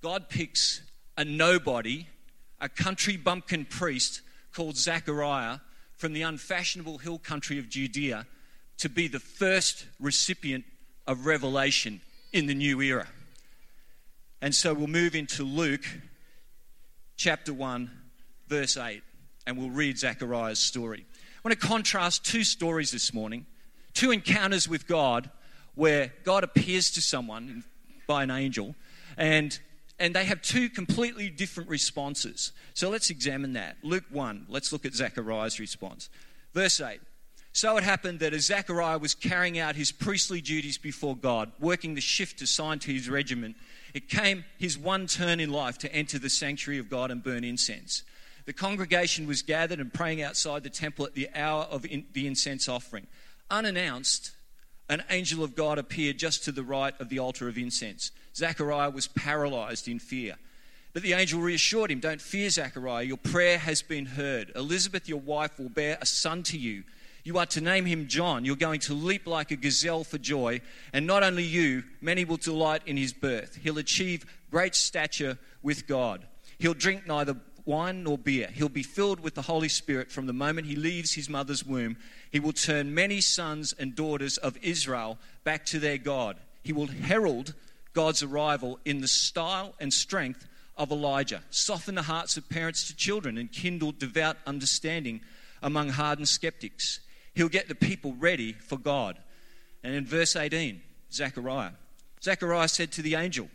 God 0.00 0.28
picks 0.28 0.82
a 1.16 1.24
nobody, 1.24 2.06
a 2.60 2.68
country 2.68 3.16
bumpkin 3.16 3.64
priest 3.64 4.22
called 4.54 4.76
Zechariah 4.76 5.58
from 5.96 6.12
the 6.12 6.22
unfashionable 6.22 6.98
hill 6.98 7.18
country 7.18 7.58
of 7.58 7.68
Judea 7.68 8.26
to 8.78 8.88
be 8.88 9.08
the 9.08 9.18
first 9.18 9.86
recipient 9.98 10.64
of 11.06 11.26
revelation 11.26 12.00
in 12.32 12.46
the 12.46 12.54
new 12.54 12.80
era. 12.80 13.08
And 14.40 14.54
so 14.54 14.72
we'll 14.72 14.86
move 14.86 15.16
into 15.16 15.42
Luke 15.42 15.84
chapter 17.16 17.52
1, 17.52 17.90
verse 18.46 18.76
8, 18.76 19.02
and 19.48 19.56
we'll 19.56 19.70
read 19.70 19.98
Zechariah's 19.98 20.58
story. 20.58 21.06
I 21.08 21.48
want 21.48 21.58
to 21.58 21.66
contrast 21.66 22.22
two 22.22 22.44
stories 22.44 22.90
this 22.90 23.14
morning, 23.14 23.46
two 23.94 24.10
encounters 24.10 24.68
with 24.68 24.86
God 24.86 25.30
where 25.74 26.12
God 26.22 26.44
appears 26.44 26.90
to 26.92 27.00
someone 27.00 27.64
by 28.06 28.22
an 28.22 28.30
angel 28.30 28.74
and 29.16 29.58
and 30.00 30.14
they 30.14 30.26
have 30.26 30.42
two 30.42 30.68
completely 30.68 31.28
different 31.28 31.68
responses. 31.68 32.52
So 32.72 32.88
let's 32.88 33.10
examine 33.10 33.54
that. 33.54 33.78
Luke 33.82 34.04
1, 34.10 34.46
let's 34.48 34.72
look 34.72 34.86
at 34.86 34.94
Zechariah's 34.94 35.58
response. 35.58 36.08
Verse 36.54 36.80
8 36.80 37.00
So 37.52 37.76
it 37.78 37.82
happened 37.82 38.20
that 38.20 38.34
as 38.34 38.46
Zechariah 38.46 38.98
was 38.98 39.14
carrying 39.14 39.58
out 39.58 39.74
his 39.74 39.90
priestly 39.90 40.40
duties 40.40 40.78
before 40.78 41.16
God, 41.16 41.50
working 41.58 41.94
the 41.94 42.00
shift 42.00 42.42
assigned 42.42 42.82
to 42.82 42.92
his 42.92 43.08
regiment, 43.08 43.56
it 43.94 44.08
came 44.08 44.44
his 44.58 44.78
one 44.78 45.06
turn 45.06 45.40
in 45.40 45.50
life 45.50 45.78
to 45.78 45.92
enter 45.92 46.18
the 46.18 46.30
sanctuary 46.30 46.78
of 46.78 46.90
God 46.90 47.10
and 47.10 47.24
burn 47.24 47.42
incense. 47.42 48.04
The 48.48 48.54
congregation 48.54 49.26
was 49.26 49.42
gathered 49.42 49.78
and 49.78 49.92
praying 49.92 50.22
outside 50.22 50.62
the 50.62 50.70
temple 50.70 51.04
at 51.04 51.12
the 51.12 51.28
hour 51.34 51.64
of 51.64 51.84
in, 51.84 52.06
the 52.14 52.26
incense 52.26 52.66
offering. 52.66 53.06
Unannounced, 53.50 54.30
an 54.88 55.04
angel 55.10 55.44
of 55.44 55.54
God 55.54 55.76
appeared 55.76 56.16
just 56.16 56.44
to 56.44 56.52
the 56.52 56.62
right 56.62 56.98
of 56.98 57.10
the 57.10 57.18
altar 57.18 57.46
of 57.46 57.58
incense. 57.58 58.10
Zechariah 58.34 58.88
was 58.88 59.06
paralyzed 59.06 59.86
in 59.86 59.98
fear. 59.98 60.36
But 60.94 61.02
the 61.02 61.12
angel 61.12 61.42
reassured 61.42 61.90
him 61.90 62.00
Don't 62.00 62.22
fear, 62.22 62.48
Zechariah. 62.48 63.04
Your 63.04 63.18
prayer 63.18 63.58
has 63.58 63.82
been 63.82 64.06
heard. 64.06 64.50
Elizabeth, 64.56 65.10
your 65.10 65.20
wife, 65.20 65.58
will 65.58 65.68
bear 65.68 65.98
a 66.00 66.06
son 66.06 66.42
to 66.44 66.56
you. 66.56 66.84
You 67.24 67.36
are 67.36 67.44
to 67.44 67.60
name 67.60 67.84
him 67.84 68.08
John. 68.08 68.46
You're 68.46 68.56
going 68.56 68.80
to 68.80 68.94
leap 68.94 69.26
like 69.26 69.50
a 69.50 69.56
gazelle 69.56 70.04
for 70.04 70.16
joy. 70.16 70.62
And 70.94 71.06
not 71.06 71.22
only 71.22 71.44
you, 71.44 71.84
many 72.00 72.24
will 72.24 72.38
delight 72.38 72.80
in 72.86 72.96
his 72.96 73.12
birth. 73.12 73.58
He'll 73.62 73.76
achieve 73.76 74.24
great 74.50 74.74
stature 74.74 75.36
with 75.62 75.86
God. 75.86 76.24
He'll 76.58 76.72
drink 76.72 77.06
neither 77.06 77.36
wine 77.68 78.02
nor 78.02 78.16
beer. 78.16 78.48
He'll 78.52 78.70
be 78.70 78.82
filled 78.82 79.20
with 79.20 79.34
the 79.34 79.42
Holy 79.42 79.68
Spirit 79.68 80.10
from 80.10 80.26
the 80.26 80.32
moment 80.32 80.66
he 80.66 80.74
leaves 80.74 81.12
his 81.12 81.28
mother's 81.28 81.64
womb. 81.64 81.98
He 82.32 82.40
will 82.40 82.54
turn 82.54 82.94
many 82.94 83.20
sons 83.20 83.74
and 83.78 83.94
daughters 83.94 84.38
of 84.38 84.56
Israel 84.62 85.18
back 85.44 85.66
to 85.66 85.78
their 85.78 85.98
God. 85.98 86.38
He 86.64 86.72
will 86.72 86.86
herald 86.86 87.54
God's 87.92 88.22
arrival 88.22 88.80
in 88.86 89.02
the 89.02 89.06
style 89.08 89.74
and 89.78 89.92
strength 89.92 90.46
of 90.78 90.90
Elijah, 90.90 91.42
soften 91.50 91.94
the 91.94 92.02
hearts 92.02 92.38
of 92.38 92.48
parents 92.48 92.86
to 92.86 92.96
children, 92.96 93.36
and 93.36 93.52
kindle 93.52 93.92
devout 93.92 94.38
understanding 94.46 95.20
among 95.62 95.90
hardened 95.90 96.28
skeptics. 96.28 97.00
He'll 97.34 97.48
get 97.48 97.68
the 97.68 97.74
people 97.74 98.14
ready 98.18 98.54
for 98.54 98.78
God. 98.78 99.18
And 99.84 99.94
in 99.94 100.06
verse 100.06 100.36
18, 100.36 100.80
Zechariah. 101.12 101.72
Zechariah 102.22 102.68
said 102.68 102.92
to 102.92 103.02
the 103.02 103.16
angel, 103.16 103.48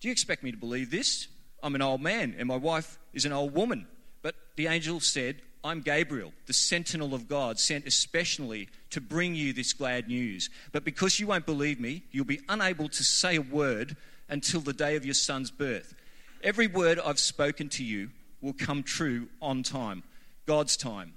Do 0.00 0.08
you 0.08 0.12
expect 0.12 0.42
me 0.42 0.50
to 0.50 0.58
believe 0.58 0.90
this? 0.90 1.28
I'm 1.62 1.74
an 1.74 1.82
old 1.82 2.00
man, 2.00 2.34
and 2.38 2.48
my 2.48 2.56
wife 2.56 2.98
is 3.12 3.24
an 3.24 3.32
old 3.32 3.54
woman. 3.54 3.86
But 4.22 4.34
the 4.56 4.66
angel 4.66 5.00
said, 5.00 5.42
I'm 5.64 5.80
Gabriel, 5.80 6.32
the 6.46 6.52
sentinel 6.52 7.14
of 7.14 7.28
God, 7.28 7.58
sent 7.58 7.86
especially 7.86 8.68
to 8.90 9.00
bring 9.00 9.34
you 9.34 9.52
this 9.52 9.72
glad 9.72 10.08
news. 10.08 10.50
But 10.72 10.84
because 10.84 11.18
you 11.18 11.26
won't 11.26 11.46
believe 11.46 11.80
me, 11.80 12.04
you'll 12.12 12.24
be 12.24 12.40
unable 12.48 12.88
to 12.88 13.04
say 13.04 13.36
a 13.36 13.42
word 13.42 13.96
until 14.28 14.60
the 14.60 14.72
day 14.72 14.96
of 14.96 15.04
your 15.04 15.14
son's 15.14 15.50
birth. 15.50 15.94
Every 16.42 16.68
word 16.68 17.00
I've 17.04 17.18
spoken 17.18 17.68
to 17.70 17.84
you 17.84 18.10
will 18.40 18.52
come 18.52 18.82
true 18.82 19.28
on 19.42 19.62
time, 19.64 20.04
God's 20.46 20.76
time. 20.76 21.14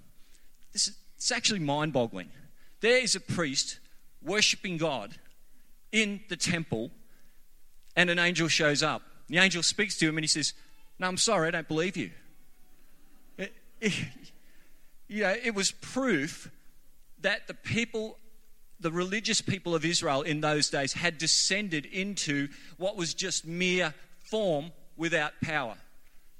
This 0.73 0.87
is, 0.87 0.97
it's 1.17 1.31
actually 1.31 1.59
mind 1.59 1.93
boggling. 1.93 2.29
There 2.79 2.97
is 2.97 3.15
a 3.15 3.19
priest 3.19 3.79
worshipping 4.23 4.77
God 4.77 5.15
in 5.91 6.21
the 6.29 6.37
temple, 6.37 6.89
and 7.95 8.09
an 8.09 8.17
angel 8.17 8.47
shows 8.47 8.81
up. 8.81 9.03
The 9.31 9.37
angel 9.37 9.63
speaks 9.63 9.97
to 9.99 10.09
him 10.09 10.17
and 10.17 10.23
he 10.23 10.27
says, 10.27 10.53
No, 10.99 11.07
I'm 11.07 11.17
sorry, 11.17 11.47
I 11.47 11.51
don't 11.51 11.67
believe 11.67 11.95
you. 11.95 12.11
It, 13.37 13.53
it, 13.79 13.93
you 15.07 15.23
know, 15.23 15.33
it 15.41 15.55
was 15.55 15.71
proof 15.71 16.51
that 17.21 17.47
the 17.47 17.53
people, 17.53 18.17
the 18.81 18.91
religious 18.91 19.39
people 19.39 19.73
of 19.73 19.85
Israel 19.85 20.21
in 20.21 20.41
those 20.41 20.69
days, 20.69 20.91
had 20.91 21.17
descended 21.17 21.85
into 21.85 22.49
what 22.75 22.97
was 22.97 23.13
just 23.13 23.47
mere 23.47 23.93
form 24.19 24.73
without 24.97 25.31
power. 25.41 25.77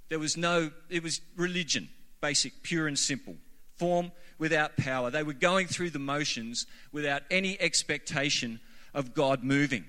There 0.09 0.19
was 0.19 0.35
no, 0.35 0.71
it 0.89 1.01
was 1.01 1.21
religion, 1.37 1.87
basic, 2.19 2.61
pure 2.61 2.87
and 2.87 2.99
simple. 2.99 3.37
Form 3.77 4.11
without 4.37 4.75
power. 4.75 5.09
They 5.09 5.23
were 5.23 5.31
going 5.31 5.67
through 5.67 5.91
the 5.91 5.99
motions 5.99 6.65
without 6.91 7.21
any 7.31 7.59
expectation 7.61 8.59
of 8.93 9.13
God 9.13 9.45
moving. 9.45 9.85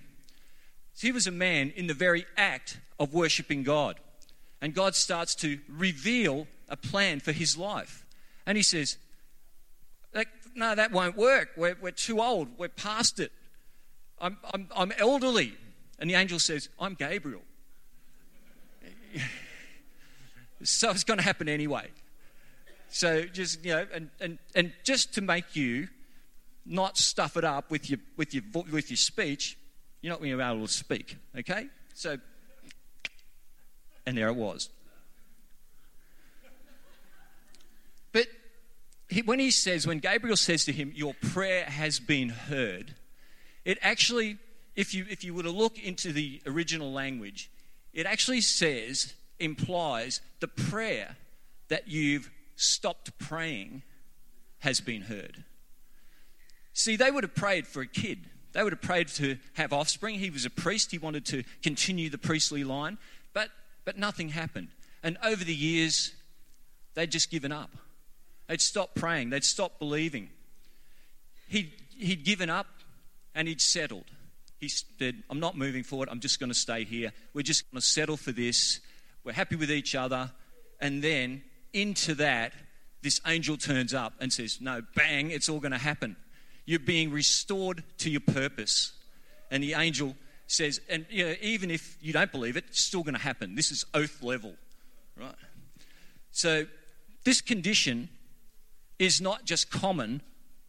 He 0.99 1.13
was 1.13 1.27
a 1.27 1.33
man 1.33 1.73
in 1.75 1.87
the 1.87 1.95
very 1.95 2.27
act 2.37 2.79
of 2.99 3.15
worshipping 3.15 3.63
God. 3.63 3.99
And 4.61 4.75
God 4.75 4.95
starts 4.95 5.35
to 5.37 5.59
reveal 5.69 6.47
a 6.69 6.77
plan 6.77 7.21
for 7.21 7.33
his 7.33 7.57
life. 7.57 8.07
And 8.47 8.57
he 8.57 8.63
says, 8.63 8.97
No, 10.55 10.75
that 10.75 10.93
won't 10.93 11.17
work. 11.17 11.51
We're, 11.57 11.77
we're 11.81 11.91
too 11.91 12.21
old. 12.21 12.49
We're 12.59 12.69
past 12.69 13.19
it. 13.19 13.33
I'm, 14.21 14.37
I'm, 14.53 14.69
I'm 14.75 14.93
elderly. 14.99 15.55
And 15.99 16.09
the 16.09 16.15
angel 16.15 16.39
says, 16.39 16.69
I'm 16.79 16.95
Gabriel. 16.95 17.43
so 20.63 20.91
it's 20.91 21.05
going 21.05 21.19
to 21.19 21.25
happen 21.25 21.49
anyway. 21.49 21.89
So 22.89 23.23
just, 23.23 23.65
you 23.65 23.73
know, 23.73 23.87
and, 23.93 24.11
and, 24.21 24.39
and 24.55 24.73
just 24.85 25.15
to 25.15 25.23
make 25.23 25.57
you 25.57 25.89
not 26.67 26.99
stuff 26.99 27.37
it 27.37 27.45
up 27.45 27.71
with 27.71 27.91
your, 27.91 27.99
with 28.17 28.35
your, 28.35 28.45
with 28.71 28.91
your 28.91 28.97
speech, 28.97 29.59
you're 30.03 30.11
not 30.11 30.19
going 30.19 30.33
to 30.33 30.37
be 30.37 30.43
able 30.43 30.67
to 30.67 30.73
speak, 30.73 31.17
okay? 31.39 31.69
So, 31.95 32.19
and 34.05 34.19
there 34.19 34.29
it 34.29 34.35
was. 34.35 34.69
But 38.11 38.27
he, 39.09 39.23
when 39.23 39.39
he 39.39 39.51
says, 39.51 39.87
when 39.87 40.01
Gabriel 40.01 40.37
says 40.37 40.65
to 40.67 40.73
him, 40.73 40.93
Your 40.95 41.15
prayer 41.15 41.65
has 41.65 42.01
been 42.01 42.29
heard, 42.29 42.95
it 43.65 43.79
actually, 43.81 44.39
if 44.75 44.93
you, 44.93 45.07
if 45.09 45.23
you 45.23 45.35
were 45.35 45.45
to 45.45 45.51
look 45.51 45.79
into 45.79 46.13
the 46.13 46.43
original 46.47 46.93
language, 46.93 47.51
it 47.93 48.05
actually 48.05 48.41
says, 48.41 49.15
implies 49.39 50.21
the 50.41 50.49
prayer 50.49 51.17
that 51.69 51.89
you've 51.89 52.31
stopped 52.57 53.17
praying 53.19 53.83
has 54.59 54.81
been 54.81 55.03
heard. 55.03 55.45
See, 56.73 56.97
they 56.97 57.11
would 57.11 57.25
have 57.25 57.35
prayed 57.35 57.67
for 57.67 57.83
a 57.83 57.87
kid. 57.87 58.31
They 58.53 58.63
would 58.63 58.73
have 58.73 58.83
prayed 58.83 59.09
to 59.09 59.39
have 59.55 59.73
offspring. 59.73 60.19
He 60.19 60.31
was 60.31 60.45
a 60.45 60.51
priest. 60.51 60.91
He 60.91 60.99
wanted 60.99 61.25
to 61.27 61.43
continue 61.63 62.11
the 62.11 62.19
priestly 62.19 62.65
line. 62.65 62.99
But, 63.33 63.49
but 63.85 63.99
nothing 63.99 64.31
happened. 64.31 64.69
And 65.03 65.17
over 65.25 65.43
the 65.43 65.55
years, 65.55 66.13
they'd 66.95 67.11
just 67.11 67.31
given 67.31 67.53
up. 67.53 67.71
They'd 68.49 68.61
stopped 68.61 68.95
praying, 68.95 69.31
they'd 69.31 69.45
stopped 69.45 69.79
believing. 69.79 70.29
He'd, 71.49 71.73
he'd 71.97 72.25
given 72.25 72.51
up 72.51 72.67
and 73.35 73.49
he'd 73.49 73.61
settled. 73.61 74.05
He 74.59 74.69
said, 74.69 75.23
I'm 75.31 75.41
not 75.41 75.57
moving 75.57 75.83
forward, 75.83 76.09
I'm 76.11 76.21
just 76.21 76.39
going 76.39 76.51
to 76.51 76.59
stay 76.59 76.85
here. 76.85 77.13
We're 77.35 77.43
just 77.43 77.71
going 77.71 77.81
to 77.81 77.87
settle 77.87 78.17
for 78.17 78.33
this. 78.33 78.81
We're 79.25 79.33
happy 79.33 79.57
with 79.57 79.71
each 79.71 79.95
other. 79.95 80.31
And 80.81 81.03
then 81.03 81.43
into 81.73 82.15
that, 82.17 82.53
this 83.03 83.21
angel 83.27 83.57
turns 83.57 83.95
up 83.95 84.15
and 84.21 84.33
says, 84.33 84.61
No, 84.61 84.83
bang, 84.95 85.31
it's 85.31 85.49
all 85.49 85.59
going 85.59 85.73
to 85.73 85.79
happen. 85.79 86.17
You're 86.65 86.79
being 86.79 87.11
restored 87.11 87.83
to 87.99 88.11
your 88.11 88.21
purpose. 88.21 88.93
And 89.51 89.63
the 89.63 89.75
angel 89.75 90.17
says, 90.47 90.81
and 90.89 91.07
you 91.11 91.27
know, 91.27 91.35
even 91.41 91.71
if 91.71 91.97
you 92.01 92.13
don't 92.13 92.31
believe 92.31 92.57
it, 92.57 92.65
it's 92.69 92.81
still 92.81 93.03
going 93.03 93.15
to 93.15 93.21
happen. 93.21 93.55
This 93.55 93.71
is 93.71 93.85
oath 93.95 94.23
level, 94.23 94.55
right? 95.19 95.35
So, 96.31 96.67
this 97.25 97.41
condition 97.41 98.09
is 98.99 99.21
not 99.21 99.45
just 99.45 99.71
common 99.71 100.23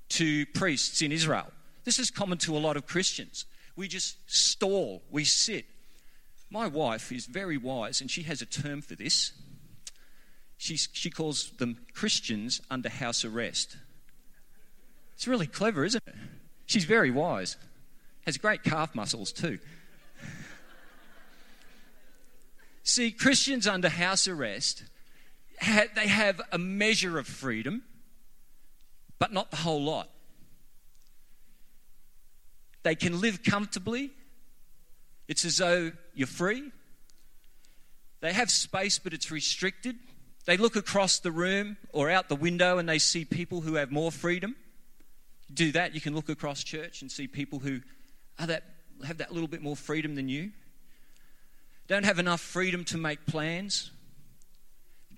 to 0.10 0.46
priests 0.48 1.02
in 1.02 1.12
Israel. 1.12 1.48
This 1.84 2.00
is 2.00 2.12
common 2.12 2.38
to 2.40 2.56
a 2.56 2.60
lot 2.60 2.78
of 2.78 2.86
Christians. 2.86 3.46
We 3.76 3.88
just 3.88 4.18
stall, 4.28 5.02
we 5.10 5.24
sit. 5.24 5.66
My 6.50 6.68
wife 6.68 7.12
is 7.12 7.26
very 7.26 7.58
wise, 7.58 8.00
and 8.02 8.12
she 8.12 8.24
has 8.24 8.42
a 8.42 8.46
term 8.46 8.82
for 8.82 8.96
this. 8.96 9.32
She's, 10.58 10.88
she 10.94 11.10
calls 11.10 11.50
them 11.58 11.80
Christians 11.94 12.62
under 12.70 12.90
house 12.90 13.26
arrest. 13.26 13.76
It's 15.16 15.28
really 15.28 15.48
clever, 15.48 15.86
isn't 15.86 16.04
it? 16.06 16.16
She's 16.66 16.86
very 16.86 17.12
wise. 17.12 17.58
Has 18.26 18.38
great 18.38 18.64
calf 18.64 18.96
muscles, 18.96 19.32
too. 19.32 19.60
See, 22.84 23.12
Christians 23.12 23.68
under 23.68 23.90
house 23.90 24.28
arrest, 24.28 24.84
they 25.96 26.08
have 26.08 26.42
a 26.52 26.58
measure 26.58 27.18
of 27.18 27.28
freedom 27.28 27.84
but 29.24 29.32
not 29.32 29.52
the 29.52 29.56
whole 29.56 29.82
lot. 29.82 30.10
They 32.84 32.94
can 32.94 33.22
live 33.22 33.42
comfortably. 33.42 34.12
It's 35.30 35.46
as 35.46 35.56
though 35.56 35.94
you're 36.14 36.28
free. 36.28 36.72
They 38.20 38.34
have 38.34 38.52
space, 38.52 39.00
but 39.00 39.14
it's 39.14 39.32
restricted. 39.32 39.96
They 40.46 40.58
look 40.58 40.76
across 40.76 41.20
the 41.20 41.32
room 41.32 41.78
or 41.94 42.10
out 42.10 42.28
the 42.28 42.36
window 42.36 42.80
and 42.80 42.90
they 42.90 43.00
see 43.00 43.24
people 43.24 43.62
who 43.62 43.76
have 43.76 43.94
more 43.94 44.12
freedom. 44.12 44.58
Do 45.54 45.72
that, 45.74 45.94
you 45.94 46.02
can 46.02 46.16
look 46.16 46.30
across 46.30 46.64
church 46.64 47.02
and 47.02 47.12
see 47.12 47.28
people 47.28 47.60
who 47.60 47.82
are 48.40 48.48
that, 48.48 48.64
have 49.06 49.18
that 49.18 49.32
little 49.32 49.48
bit 49.48 49.62
more 49.62 49.76
freedom 49.76 50.16
than 50.16 50.30
you. 50.30 50.52
Don't 51.88 52.06
have 52.06 52.20
enough 52.20 52.42
freedom 52.42 52.84
to 52.86 52.98
make 52.98 53.26
plans. 53.26 53.92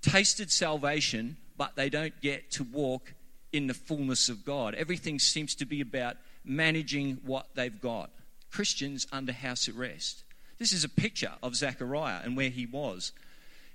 Tasted 0.01 0.51
salvation, 0.51 1.38
but 1.58 1.75
they 1.75 1.89
don't 1.89 2.20
get 2.22 2.51
to 2.51 2.63
walk 2.63 3.13
in 3.54 3.68
the 3.68 3.74
fullness 3.74 4.30
of 4.30 4.46
God. 4.46 4.75
Everything 4.75 5.20
seems 5.20 5.56
to 5.56 5.65
be 5.65 5.80
about 5.80 6.18
managing 6.44 7.20
what 7.25 7.48
they've 7.56 7.80
got. 7.80 8.10
Christians 8.51 9.08
under 9.12 9.32
house 9.32 9.70
arrest. 9.70 10.24
This 10.58 10.74
is 10.74 10.84
a 10.84 10.89
picture 10.89 11.34
of 11.44 11.56
Zechariah 11.56 12.22
and 12.24 12.36
where 12.36 12.50
he 12.50 12.65
was 12.65 13.12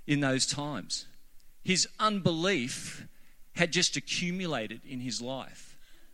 in 0.06 0.20
those 0.20 0.46
times. 0.46 1.06
His 1.62 1.86
unbelief 1.98 3.06
had 3.54 3.72
just 3.72 3.96
accumulated 3.96 4.80
in 4.86 5.00
his 5.00 5.20
life. 5.20 5.69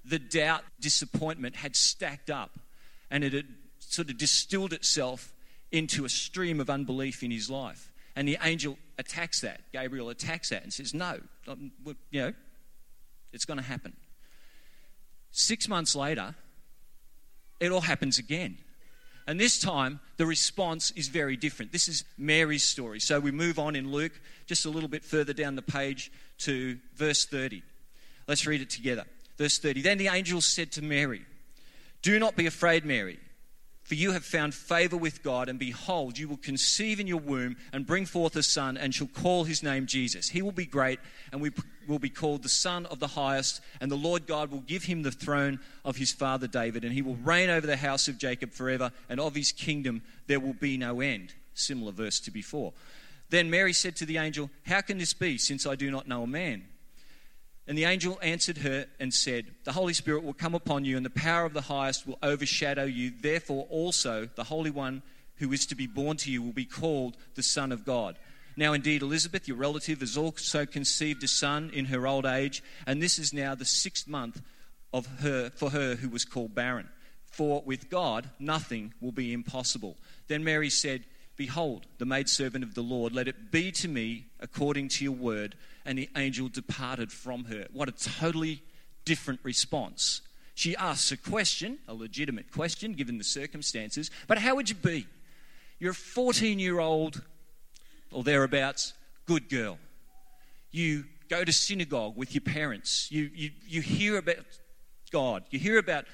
The 0.08 0.18
doubt, 0.18 0.62
disappointment 0.80 1.56
had 1.56 1.74
stacked 1.74 2.30
up 2.30 2.58
and 3.10 3.24
it 3.24 3.32
had 3.32 3.46
sort 3.78 4.10
of 4.10 4.18
distilled 4.18 4.72
itself 4.72 5.32
into 5.72 6.04
a 6.04 6.08
stream 6.08 6.60
of 6.60 6.70
unbelief 6.70 7.22
in 7.22 7.30
his 7.30 7.50
life. 7.50 7.92
And 8.14 8.26
the 8.26 8.38
angel 8.42 8.78
attacks 8.98 9.40
that. 9.42 9.60
Gabriel 9.72 10.08
attacks 10.08 10.50
that 10.50 10.62
and 10.62 10.72
says, 10.72 10.94
No, 10.94 11.18
um, 11.48 11.72
you 12.10 12.20
know, 12.20 12.32
it's 13.32 13.44
going 13.44 13.58
to 13.58 13.64
happen. 13.64 13.94
Six 15.30 15.68
months 15.68 15.94
later, 15.94 16.34
it 17.60 17.70
all 17.72 17.82
happens 17.82 18.18
again. 18.18 18.58
And 19.26 19.40
this 19.40 19.58
time, 19.58 20.00
the 20.18 20.26
response 20.26 20.92
is 20.92 21.08
very 21.08 21.36
different. 21.36 21.72
This 21.72 21.88
is 21.88 22.04
Mary's 22.16 22.62
story. 22.62 23.00
So 23.00 23.18
we 23.18 23.32
move 23.32 23.58
on 23.58 23.74
in 23.74 23.90
Luke, 23.90 24.12
just 24.46 24.66
a 24.66 24.70
little 24.70 24.88
bit 24.88 25.04
further 25.04 25.32
down 25.32 25.56
the 25.56 25.62
page 25.62 26.12
to 26.38 26.78
verse 26.94 27.26
30. 27.26 27.62
Let's 28.28 28.46
read 28.46 28.60
it 28.60 28.70
together. 28.70 29.04
Verse 29.36 29.58
30. 29.58 29.82
Then 29.82 29.98
the 29.98 30.08
angel 30.08 30.40
said 30.40 30.72
to 30.72 30.82
Mary, 30.82 31.22
Do 32.02 32.18
not 32.18 32.36
be 32.36 32.46
afraid, 32.46 32.84
Mary 32.84 33.18
for 33.86 33.94
you 33.94 34.10
have 34.10 34.24
found 34.24 34.52
favor 34.52 34.96
with 34.96 35.22
God, 35.22 35.48
and 35.48 35.60
behold, 35.60 36.18
you 36.18 36.28
will 36.28 36.38
conceive 36.38 36.98
in 36.98 37.06
your 37.06 37.20
womb 37.20 37.56
and 37.72 37.86
bring 37.86 38.04
forth 38.04 38.34
a 38.34 38.42
son, 38.42 38.76
and 38.76 38.92
shall 38.92 39.06
call 39.06 39.44
his 39.44 39.62
name 39.62 39.86
Jesus. 39.86 40.28
He 40.28 40.42
will 40.42 40.50
be 40.50 40.66
great, 40.66 40.98
and 41.30 41.40
we 41.40 41.52
will 41.86 42.00
be 42.00 42.10
called 42.10 42.42
the 42.42 42.48
Son 42.48 42.84
of 42.86 42.98
the 42.98 43.06
Highest, 43.06 43.60
and 43.80 43.88
the 43.88 43.96
Lord 43.96 44.26
God 44.26 44.50
will 44.50 44.62
give 44.62 44.82
him 44.82 45.04
the 45.04 45.12
throne 45.12 45.60
of 45.84 45.96
his 45.96 46.10
father 46.10 46.48
David, 46.48 46.82
and 46.82 46.92
he 46.92 47.00
will 47.00 47.14
reign 47.14 47.48
over 47.48 47.64
the 47.64 47.76
house 47.76 48.08
of 48.08 48.18
Jacob 48.18 48.50
forever, 48.50 48.90
and 49.08 49.20
of 49.20 49.36
his 49.36 49.52
kingdom 49.52 50.02
there 50.26 50.40
will 50.40 50.54
be 50.54 50.76
no 50.76 51.00
end. 51.00 51.34
Similar 51.54 51.92
verse 51.92 52.18
to 52.20 52.32
before. 52.32 52.72
Then 53.30 53.50
Mary 53.50 53.72
said 53.72 53.94
to 53.96 54.06
the 54.06 54.18
angel, 54.18 54.50
How 54.66 54.80
can 54.80 54.98
this 54.98 55.14
be, 55.14 55.38
since 55.38 55.64
I 55.64 55.76
do 55.76 55.92
not 55.92 56.08
know 56.08 56.24
a 56.24 56.26
man? 56.26 56.64
And 57.68 57.76
the 57.76 57.84
angel 57.84 58.18
answered 58.22 58.58
her 58.58 58.86
and 59.00 59.12
said, 59.12 59.46
The 59.64 59.72
Holy 59.72 59.92
Spirit 59.92 60.22
will 60.22 60.34
come 60.34 60.54
upon 60.54 60.84
you, 60.84 60.96
and 60.96 61.04
the 61.04 61.10
power 61.10 61.44
of 61.44 61.52
the 61.52 61.62
highest 61.62 62.06
will 62.06 62.18
overshadow 62.22 62.84
you. 62.84 63.12
Therefore, 63.20 63.66
also, 63.68 64.28
the 64.36 64.44
Holy 64.44 64.70
One 64.70 65.02
who 65.36 65.52
is 65.52 65.66
to 65.66 65.74
be 65.74 65.86
born 65.86 66.16
to 66.18 66.30
you 66.30 66.42
will 66.42 66.52
be 66.52 66.64
called 66.64 67.16
the 67.34 67.42
Son 67.42 67.72
of 67.72 67.84
God. 67.84 68.16
Now, 68.56 68.72
indeed, 68.72 69.02
Elizabeth, 69.02 69.48
your 69.48 69.56
relative, 69.56 70.00
has 70.00 70.16
also 70.16 70.64
conceived 70.64 71.22
a 71.24 71.28
son 71.28 71.70
in 71.74 71.86
her 71.86 72.06
old 72.06 72.24
age, 72.24 72.62
and 72.86 73.02
this 73.02 73.18
is 73.18 73.34
now 73.34 73.54
the 73.54 73.66
sixth 73.66 74.08
month 74.08 74.40
of 74.94 75.06
her 75.20 75.50
for 75.50 75.70
her 75.70 75.96
who 75.96 76.08
was 76.08 76.24
called 76.24 76.54
barren. 76.54 76.88
For 77.26 77.62
with 77.66 77.90
God, 77.90 78.30
nothing 78.38 78.94
will 79.00 79.12
be 79.12 79.34
impossible. 79.34 79.98
Then 80.28 80.42
Mary 80.42 80.70
said, 80.70 81.04
Behold, 81.36 81.84
the 81.98 82.06
maidservant 82.06 82.64
of 82.64 82.74
the 82.74 82.82
Lord, 82.82 83.12
let 83.12 83.28
it 83.28 83.50
be 83.50 83.70
to 83.72 83.88
me 83.88 84.28
according 84.40 84.88
to 84.88 85.04
your 85.04 85.12
word 85.12 85.54
and 85.86 85.98
the 85.98 86.10
angel 86.16 86.48
departed 86.48 87.10
from 87.10 87.44
her. 87.44 87.66
What 87.72 87.88
a 87.88 87.92
totally 87.92 88.62
different 89.04 89.40
response. 89.42 90.20
She 90.54 90.76
asks 90.76 91.12
a 91.12 91.16
question, 91.16 91.78
a 91.86 91.94
legitimate 91.94 92.50
question 92.50 92.92
given 92.94 93.18
the 93.18 93.24
circumstances, 93.24 94.10
but 94.26 94.38
how 94.38 94.56
would 94.56 94.68
you 94.68 94.74
be? 94.74 95.06
You're 95.78 95.92
a 95.92 95.94
14 95.94 96.58
year 96.58 96.80
old 96.80 97.22
or 98.12 98.24
thereabouts, 98.24 98.94
good 99.26 99.48
girl. 99.48 99.78
You 100.70 101.04
go 101.28 101.44
to 101.44 101.52
synagogue 101.52 102.16
with 102.16 102.34
your 102.34 102.42
parents. 102.42 103.10
You, 103.10 103.30
you, 103.34 103.50
you 103.66 103.80
hear 103.80 104.16
about 104.16 104.38
God. 105.10 105.44
You 105.50 105.58
hear 105.58 105.78
about 105.78 106.06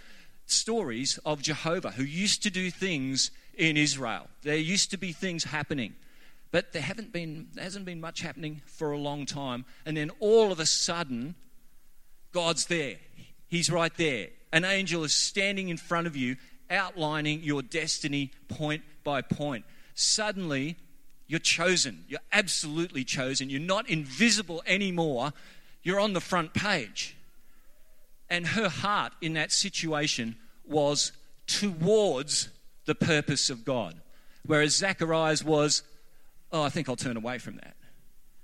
stories 0.47 1.19
of 1.25 1.43
Jehovah 1.43 1.93
who 1.93 2.05
used 2.05 2.43
to 2.43 2.51
do 2.51 2.71
things 2.71 3.31
in 3.55 3.77
Israel. 3.77 4.27
There 4.43 4.57
used 4.57 4.91
to 4.91 4.97
be 4.97 5.13
things 5.13 5.45
happening. 5.45 5.95
But 6.53 6.73
there 6.73 6.83
haven't 6.83 7.13
been, 7.13 7.49
there 7.55 7.65
hasn't 7.65 7.87
been 7.87 8.01
much 8.01 8.21
happening 8.21 8.61
for 8.67 8.93
a 8.93 8.99
long 8.99 9.27
time. 9.27 9.65
And 9.85 9.97
then 9.97 10.11
all 10.21 10.53
of 10.53 10.61
a 10.61 10.67
sudden, 10.67 11.35
God's 12.31 12.67
there. 12.67 12.97
He's 13.49 13.71
right 13.71 13.95
there. 13.97 14.29
An 14.53 14.65
angel 14.65 15.03
is 15.03 15.15
standing 15.15 15.71
in 15.71 15.79
front 15.79 16.07
of 16.07 16.15
you, 16.15 16.37
outlining 16.71 17.43
your 17.43 17.63
destiny 17.63 18.31
point 18.49 18.83
by 19.03 19.23
point. 19.23 19.65
Suddenly, 19.95 20.77
you're 21.27 21.41
chosen. 21.41 22.05
You're 22.07 22.21
absolutely 22.33 23.05
chosen. 23.05 23.49
You're 23.49 23.61
not 23.61 23.89
invisible 23.89 24.63
anymore. 24.67 25.33
You're 25.83 26.01
on 26.01 26.13
the 26.13 26.21
front 26.21 26.53
page. 26.53 27.17
And 28.29 28.49
her 28.49 28.69
heart 28.69 29.15
in 29.23 29.33
that 29.35 29.53
situation 29.53 30.37
was 30.67 31.13
towards 31.47 32.51
the 32.85 32.95
purpose 32.95 33.49
of 33.49 33.65
God. 33.65 33.95
Whereas 34.45 34.77
Zacharias 34.77 35.43
was 35.43 35.83
oh, 36.53 36.63
I 36.63 36.69
think 36.69 36.89
I'll 36.89 36.97
turn 36.97 37.17
away 37.17 37.39
from 37.39 37.57
that. 37.57 37.77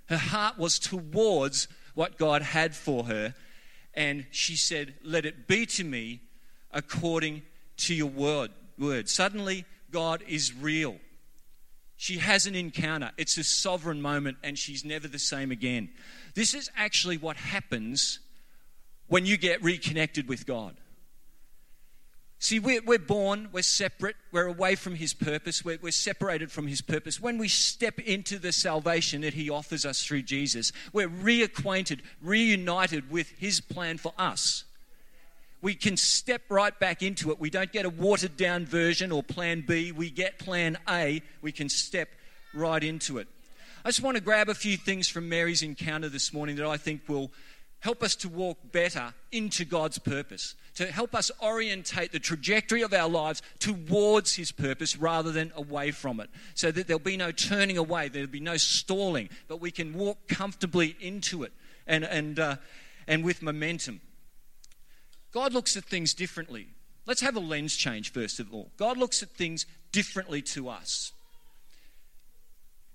Her 0.09 0.16
heart 0.16 0.59
was 0.59 0.79
towards 0.79 1.68
what 1.94 2.16
God 2.16 2.42
had 2.42 2.75
for 2.75 3.05
her, 3.05 3.35
and 3.94 4.27
she 4.31 4.57
said, 4.57 4.94
Let 5.03 5.27
it 5.27 5.47
be 5.47 5.66
to 5.66 5.85
me 5.85 6.21
according 6.71 7.42
to 7.79 7.94
your 7.94 8.09
word. 8.09 8.51
word. 8.79 9.09
Suddenly, 9.09 9.64
God 9.90 10.23
is 10.27 10.55
real. 10.55 10.97
She 11.97 12.18
has 12.18 12.47
an 12.47 12.55
encounter. 12.55 13.11
It's 13.16 13.37
a 13.37 13.44
sovereign 13.44 14.01
moment, 14.01 14.38
and 14.42 14.57
she's 14.57 14.85
never 14.85 15.09
the 15.09 15.18
same 15.18 15.51
again. 15.51 15.90
This 16.35 16.55
is 16.55 16.71
actually 16.77 17.16
what 17.16 17.37
happens 17.37 18.21
when 19.09 19.27
you 19.27 19.37
get 19.37 19.62
reconnected 19.62 20.29
with 20.29 20.47
God. 20.47 20.77
See, 22.40 22.61
we're, 22.61 22.83
we're 22.83 23.01
born, 23.01 23.48
we're 23.51 23.62
separate, 23.62 24.14
we're 24.31 24.46
away 24.46 24.77
from 24.77 24.94
His 24.94 25.12
purpose, 25.12 25.64
we're, 25.64 25.79
we're 25.83 25.90
separated 25.90 26.53
from 26.53 26.68
His 26.68 26.81
purpose. 26.81 27.20
When 27.20 27.37
we 27.37 27.48
step 27.48 27.98
into 27.98 28.38
the 28.38 28.53
salvation 28.53 29.22
that 29.22 29.35
He 29.35 29.51
offers 29.51 29.85
us 29.85 30.05
through 30.05 30.22
Jesus, 30.22 30.72
we're 30.92 31.09
reacquainted, 31.09 32.01
reunited 32.22 33.11
with 33.11 33.31
His 33.38 33.61
plan 33.61 33.98
for 33.98 34.12
us. 34.16 34.64
We 35.61 35.74
can 35.74 35.96
step 35.96 36.42
right 36.48 36.79
back 36.79 37.03
into 37.03 37.33
it. 37.33 37.40
We 37.40 37.51
don't 37.51 37.72
get 37.72 37.85
a 37.85 37.90
watered 37.90 38.37
down 38.37 38.64
version 38.64 39.11
or 39.11 39.24
plan 39.24 39.64
B, 39.66 39.90
we 39.90 40.09
get 40.09 40.38
plan 40.38 40.79
A. 40.88 41.22
We 41.42 41.51
can 41.51 41.68
step 41.68 42.09
right 42.55 42.83
into 42.85 43.18
it. 43.18 43.27
I 43.85 43.88
just 43.88 44.03
want 44.03 44.16
to 44.16 44.22
grab 44.22 44.48
a 44.48 44.55
few 44.55 44.77
things 44.77 45.09
from 45.09 45.29
Mary's 45.29 45.62
encounter 45.62 46.09
this 46.09 46.33
morning 46.33 46.57
that 46.57 46.66
I 46.66 46.77
think 46.77 47.09
will 47.09 47.33
help 47.81 48.03
us 48.03 48.17
to 48.17 48.29
walk 48.29 48.59
better 48.73 49.14
into 49.31 49.64
God's 49.64 49.99
purpose, 49.99 50.55
to 50.75 50.87
help 50.91 51.14
us 51.14 51.31
orientate 51.43 52.12
the 52.12 52.19
trajectory 52.19 52.83
of 52.83 52.93
our 52.93 53.09
lives 53.09 53.43
towards 53.59 54.35
His 54.35 54.53
purpose 54.53 54.97
rather 54.97 55.31
than 55.31 55.53
away 55.55 55.91
from 55.91 56.21
it, 56.21 56.29
so 56.55 56.71
that 56.71 56.87
there'll 56.87 56.99
be 56.99 57.17
no 57.17 57.31
turning 57.31 57.79
away, 57.79 58.09
there'll 58.09 58.29
be 58.29 58.41
no 58.41 58.57
stalling, 58.57 59.29
but 59.47 59.61
we 59.61 59.71
can 59.71 59.95
walk 59.95 60.27
comfortably 60.29 60.97
into 61.01 61.43
it 61.43 61.53
and, 61.87 62.05
and, 62.05 62.38
uh, 62.38 62.57
and 63.07 63.25
with 63.25 63.43
momentum. 63.43 64.01
God 65.33 65.53
looks 65.53 65.77
at 65.77 65.85
things 65.85 66.14
differently. 66.14 66.69
Let's 67.07 67.21
have 67.21 67.37
a 67.37 67.41
lens 67.41 67.77
change, 67.77 68.12
first 68.12 68.41
of 68.41 68.53
all. 68.53 68.71
God 68.77 68.97
looks 68.97 69.23
at 69.23 69.31
things 69.31 69.67
differently 69.93 70.43
to 70.43 70.69
us. 70.69 71.12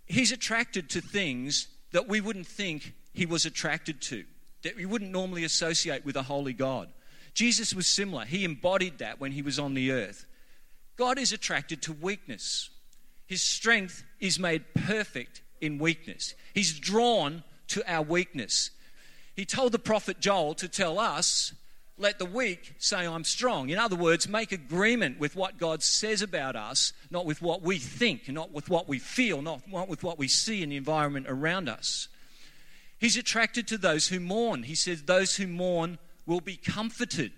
He's 0.06 0.32
attracted 0.32 0.90
to 0.92 1.02
things 1.02 1.68
that 1.94 2.08
we 2.08 2.20
wouldn't 2.22 2.48
think 2.48 2.94
He 3.14 3.26
was 3.26 3.46
attracted 3.46 4.02
to 4.04 4.26
that 4.64 4.76
we 4.76 4.86
wouldn't 4.86 5.12
normally 5.12 5.44
associate 5.44 6.06
with 6.06 6.16
a 6.16 6.24
holy 6.24 6.54
God. 6.54 6.90
Jesus 7.34 7.74
was 7.74 7.88
similar. 7.88 8.26
He 8.26 8.44
embodied 8.44 9.00
that 9.00 9.20
when 9.20 9.32
he 9.32 9.42
was 9.42 9.60
on 9.60 9.74
the 9.74 9.92
earth. 9.92 10.26
God 10.96 11.18
is 11.18 11.32
attracted 11.34 11.82
to 11.84 11.94
weakness. 11.94 12.70
His 13.26 13.42
strength 13.42 14.04
is 14.20 14.38
made 14.38 14.74
perfect 14.74 15.42
in 15.60 15.80
weakness. 15.80 16.36
He's 16.54 16.78
drawn 16.78 17.44
to 17.70 17.92
our 17.92 18.04
weakness. 18.04 18.70
He 19.36 19.46
told 19.46 19.72
the 19.72 19.80
prophet 19.80 20.20
Joel 20.20 20.54
to 20.56 20.68
tell 20.68 21.00
us, 21.00 21.54
let 21.98 22.20
the 22.20 22.26
weak 22.26 22.76
say, 22.78 23.08
I'm 23.08 23.24
strong. 23.24 23.70
In 23.70 23.80
other 23.80 23.96
words, 23.96 24.28
make 24.28 24.52
agreement 24.52 25.20
with 25.20 25.36
what 25.36 25.58
God 25.58 25.82
says 25.82 26.22
about 26.22 26.56
us, 26.56 26.94
not 27.10 27.26
with 27.26 27.42
what 27.42 27.62
we 27.62 27.80
think, 27.80 28.30
not 28.30 28.52
with 28.52 28.70
what 28.70 28.88
we 28.88 29.00
feel, 29.00 29.42
not, 29.42 29.62
with 29.88 30.04
what 30.04 30.20
we 30.20 30.28
see 30.28 30.62
in 30.62 30.70
the 30.70 30.78
environment 30.78 31.26
around 31.30 31.70
us. 31.70 32.08
He's 33.00 33.18
attracted 33.18 33.68
to 33.68 33.78
those 33.78 34.08
who 34.08 34.20
mourn. 34.20 34.64
He 34.64 34.76
says, 34.76 35.04
Those 35.04 35.36
who 35.36 35.48
mourn 35.48 35.98
will 36.26 36.42
be 36.42 36.56
comforted. 36.56 37.32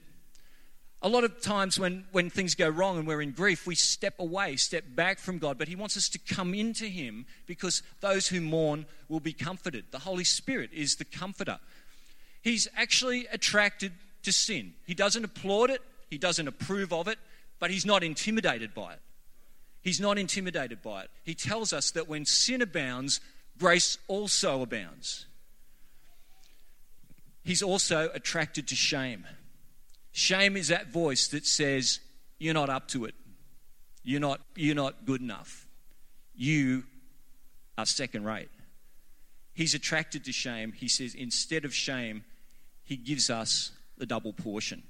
A 1.01 1.09
lot 1.09 1.23
of 1.23 1.39
times 1.41 1.79
when, 1.79 2.05
when 2.11 2.29
things 2.29 2.55
go 2.55 2.67
wrong 2.67 2.97
and 2.97 3.07
we're 3.07 3.21
in 3.21 3.31
grief, 3.31 3.67
we 3.67 3.75
step 3.75 4.15
away, 4.19 4.55
step 4.55 4.83
back 4.95 5.19
from 5.19 5.37
God, 5.37 5.57
but 5.57 5.67
He 5.67 5.75
wants 5.75 5.97
us 5.97 6.09
to 6.09 6.19
come 6.19 6.53
into 6.53 6.85
Him 6.85 7.25
because 7.45 7.83
those 8.01 8.27
who 8.27 8.41
mourn 8.41 8.85
will 9.07 9.19
be 9.19 9.33
comforted. 9.33 9.85
The 9.91 9.99
Holy 9.99 10.23
Spirit 10.23 10.71
is 10.73 10.95
the 10.95 11.05
comforter. 11.05 11.59
He's 12.41 12.67
actually 12.75 13.27
attracted 13.31 13.91
to 14.23 14.31
sin. 14.31 14.73
He 14.87 14.95
doesn't 14.95 15.23
applaud 15.23 15.69
it, 15.69 15.81
He 16.09 16.17
doesn't 16.17 16.47
approve 16.47 16.91
of 16.91 17.07
it, 17.07 17.19
but 17.59 17.69
He's 17.69 17.85
not 17.85 18.03
intimidated 18.03 18.73
by 18.73 18.93
it. 18.93 18.99
He's 19.81 19.99
not 19.99 20.17
intimidated 20.17 20.81
by 20.81 21.03
it. 21.03 21.11
He 21.23 21.35
tells 21.35 21.71
us 21.71 21.91
that 21.91 22.07
when 22.07 22.25
sin 22.25 22.63
abounds, 22.63 23.21
grace 23.59 23.99
also 24.07 24.63
abounds. 24.63 25.27
He's 27.45 27.63
also 27.63 28.09
attracted 28.13 28.67
to 28.69 28.75
shame. 28.75 29.25
Shame 30.11 30.57
is 30.57 30.67
that 30.67 30.87
voice 30.87 31.27
that 31.27 31.45
says, 31.45 31.99
You're 32.39 32.55
not 32.55 32.69
up 32.69 32.89
to 32.89 33.05
it. 33.05 33.15
You're 34.03 34.19
not, 34.19 34.41
you're 34.55 34.75
not 34.75 35.05
good 35.05 35.21
enough. 35.21 35.67
You 36.35 36.83
are 37.77 37.85
second 37.85 38.25
rate. 38.25 38.49
He's 39.53 39.73
attracted 39.73 40.25
to 40.25 40.33
shame. 40.33 40.73
He 40.73 40.87
says, 40.87 41.15
instead 41.15 41.65
of 41.65 41.73
shame, 41.73 42.23
he 42.83 42.97
gives 42.97 43.29
us 43.29 43.71
the 43.97 44.05
double 44.05 44.33
portion. 44.33 44.83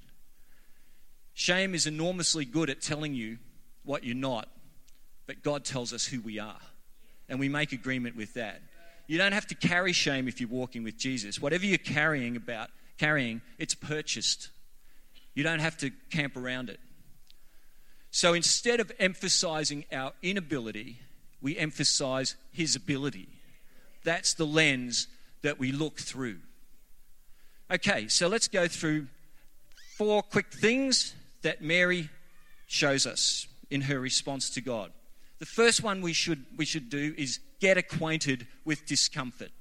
Shame 1.33 1.75
is 1.75 1.85
enormously 1.85 2.45
good 2.45 2.69
at 2.69 2.81
telling 2.81 3.13
you 3.13 3.37
what 3.83 4.03
you're 4.03 4.15
not, 4.15 4.49
but 5.27 5.43
God 5.43 5.63
tells 5.65 5.93
us 5.93 6.05
who 6.05 6.19
we 6.19 6.39
are. 6.39 6.59
And 7.29 7.39
we 7.39 7.47
make 7.47 7.73
agreement 7.73 8.15
with 8.15 8.33
that. 8.33 8.61
You 9.07 9.17
don't 9.17 9.33
have 9.33 9.47
to 9.47 9.55
carry 9.55 9.93
shame 9.93 10.27
if 10.27 10.39
you're 10.41 10.49
walking 10.49 10.83
with 10.83 10.97
Jesus. 10.97 11.39
Whatever 11.39 11.65
you're 11.65 11.77
carrying 11.77 12.35
about 12.35 12.69
carrying, 12.97 13.41
it's 13.57 13.75
purchased. 13.75 14.49
You 15.33 15.43
don't 15.43 15.59
have 15.59 15.77
to 15.77 15.91
camp 16.09 16.37
around 16.37 16.69
it. 16.69 16.79
So 18.09 18.33
instead 18.33 18.79
of 18.79 18.91
emphasizing 18.97 19.85
our 19.91 20.13
inability, 20.23 20.99
we 21.41 21.57
emphasize 21.57 22.35
his 22.51 22.75
ability. 22.75 23.27
That's 24.03 24.33
the 24.33 24.45
lens 24.45 25.07
that 25.41 25.59
we 25.59 25.71
look 25.71 25.99
through. 25.99 26.37
Okay, 27.69 28.07
so 28.07 28.27
let's 28.27 28.47
go 28.47 28.67
through 28.67 29.07
four 29.97 30.23
quick 30.23 30.53
things 30.53 31.13
that 31.41 31.61
Mary 31.61 32.09
shows 32.67 33.05
us 33.05 33.47
in 33.69 33.81
her 33.81 33.99
response 33.99 34.49
to 34.51 34.61
God. 34.61 34.91
The 35.45 35.51
first 35.51 35.83
one 35.83 36.01
we 36.01 36.13
should, 36.13 36.43
we 36.57 36.65
should 36.65 36.89
do 36.89 37.13
is 37.19 37.39
get 37.59 37.77
acquainted 37.77 38.47
with 38.65 38.87
discomfort. 38.87 39.51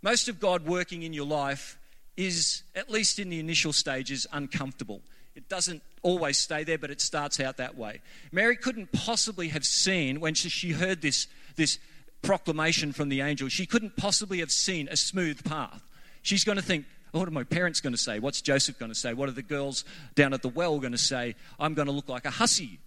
Most 0.00 0.30
of 0.30 0.40
God 0.40 0.64
working 0.64 1.02
in 1.02 1.12
your 1.12 1.26
life 1.26 1.78
is, 2.16 2.62
at 2.74 2.88
least 2.88 3.18
in 3.18 3.28
the 3.28 3.38
initial 3.38 3.74
stages, 3.74 4.26
uncomfortable. 4.32 5.02
It 5.34 5.50
doesn't 5.50 5.82
always 6.00 6.38
stay 6.38 6.64
there, 6.64 6.78
but 6.78 6.90
it 6.90 7.02
starts 7.02 7.38
out 7.38 7.58
that 7.58 7.76
way. 7.76 8.00
Mary 8.32 8.56
couldn't 8.56 8.92
possibly 8.92 9.48
have 9.48 9.66
seen, 9.66 10.20
when 10.20 10.32
she 10.32 10.72
heard 10.72 11.02
this, 11.02 11.26
this 11.56 11.78
proclamation 12.22 12.94
from 12.94 13.10
the 13.10 13.20
angel, 13.20 13.50
she 13.50 13.66
couldn't 13.66 13.96
possibly 13.98 14.38
have 14.38 14.50
seen 14.50 14.88
a 14.90 14.96
smooth 14.96 15.44
path. 15.44 15.82
She's 16.22 16.44
going 16.44 16.56
to 16.56 16.64
think, 16.64 16.86
what 17.12 17.28
are 17.28 17.30
my 17.30 17.44
parents 17.44 17.82
going 17.82 17.92
to 17.92 17.98
say? 17.98 18.20
What's 18.20 18.40
Joseph 18.40 18.78
going 18.78 18.90
to 18.90 18.98
say? 18.98 19.12
What 19.12 19.28
are 19.28 19.32
the 19.32 19.42
girls 19.42 19.84
down 20.14 20.32
at 20.32 20.40
the 20.40 20.48
well 20.48 20.78
going 20.80 20.92
to 20.92 20.98
say? 20.98 21.34
I'm 21.60 21.74
going 21.74 21.88
to 21.88 21.92
look 21.92 22.08
like 22.08 22.24
a 22.24 22.30
hussy. 22.30 22.78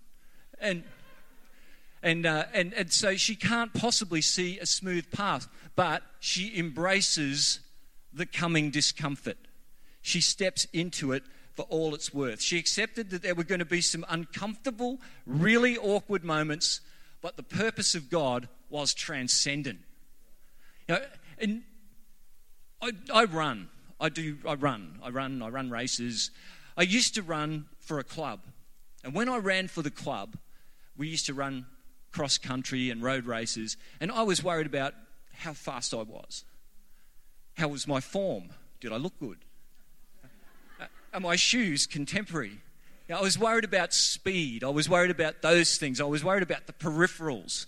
And, 0.60 0.84
and, 2.03 2.25
uh, 2.25 2.45
and, 2.53 2.73
and 2.73 2.91
so 2.91 3.15
she 3.15 3.36
can't 3.36 3.73
possibly 3.73 4.21
see 4.21 4.60
a 4.60 4.65
smooth 4.65 5.12
path, 5.12 5.47
but 5.75 6.03
she 6.19 6.57
embraces 6.57 7.60
the 8.13 8.25
coming 8.25 8.69
discomfort. 8.69 9.38
She 10.01 10.21
steps 10.21 10.65
into 10.73 11.12
it 11.12 11.23
for 11.53 11.63
all 11.63 11.95
it's 11.95 12.13
worth. 12.13 12.41
She 12.41 12.60
accepted 12.60 13.10
that 13.10 13.23
there 13.23 13.36
were 13.36 13.43
going 13.43 13.60
to 13.60 13.65
be 13.65 13.81
some 13.81 14.05
uncomfortable, 14.10 14.99
really 15.25 15.77
awkward 15.77 16.23
moments, 16.23 16.81
but 17.21 17.36
the 17.36 17.43
purpose 17.43 17.95
of 17.95 18.10
God 18.10 18.47
was 18.69 18.93
transcendent. 18.93 19.79
You 20.88 20.95
know, 20.95 21.01
and 21.39 21.63
I, 22.81 22.91
I 23.13 23.23
run. 23.25 23.69
I 23.99 24.10
do. 24.10 24.38
I 24.47 24.53
run. 24.53 24.99
I 25.03 25.10
run. 25.10 25.41
I 25.41 25.49
run 25.49 25.71
races. 25.71 26.29
I 26.77 26.83
used 26.83 27.15
to 27.15 27.23
run 27.23 27.65
for 27.79 27.97
a 27.97 28.03
club, 28.03 28.41
and 29.03 29.15
when 29.15 29.27
I 29.27 29.38
ran 29.38 29.67
for 29.67 29.81
the 29.81 29.89
club, 29.89 30.38
we 30.95 31.07
used 31.07 31.25
to 31.25 31.33
run 31.33 31.65
cross 32.17 32.39
country 32.39 32.89
and 32.89 33.03
road 33.03 33.27
races, 33.27 33.77
and 34.01 34.12
I 34.12 34.23
was 34.23 34.43
worried 34.43 34.65
about 34.65 34.95
how 35.36 35.53
fast 35.53 35.93
I 35.93 36.01
was. 36.01 36.45
How 37.58 37.67
was 37.67 37.88
my 37.88 37.99
form? 37.99 38.49
Did 38.80 38.91
I 38.91 38.95
look 38.97 39.19
good? 39.19 39.38
Are 41.13 41.19
my 41.19 41.36
shoes 41.36 41.86
contemporary? 41.86 42.60
I 43.08 43.21
was 43.21 43.38
worried 43.38 43.65
about 43.65 43.93
speed. 43.93 44.63
I 44.63 44.69
was 44.69 44.89
worried 44.89 45.12
about 45.12 45.43
those 45.43 45.77
things. 45.77 46.01
I 46.01 46.06
was 46.06 46.23
worried 46.23 46.41
about 46.41 46.65
the 46.65 46.73
peripherals. 46.73 47.67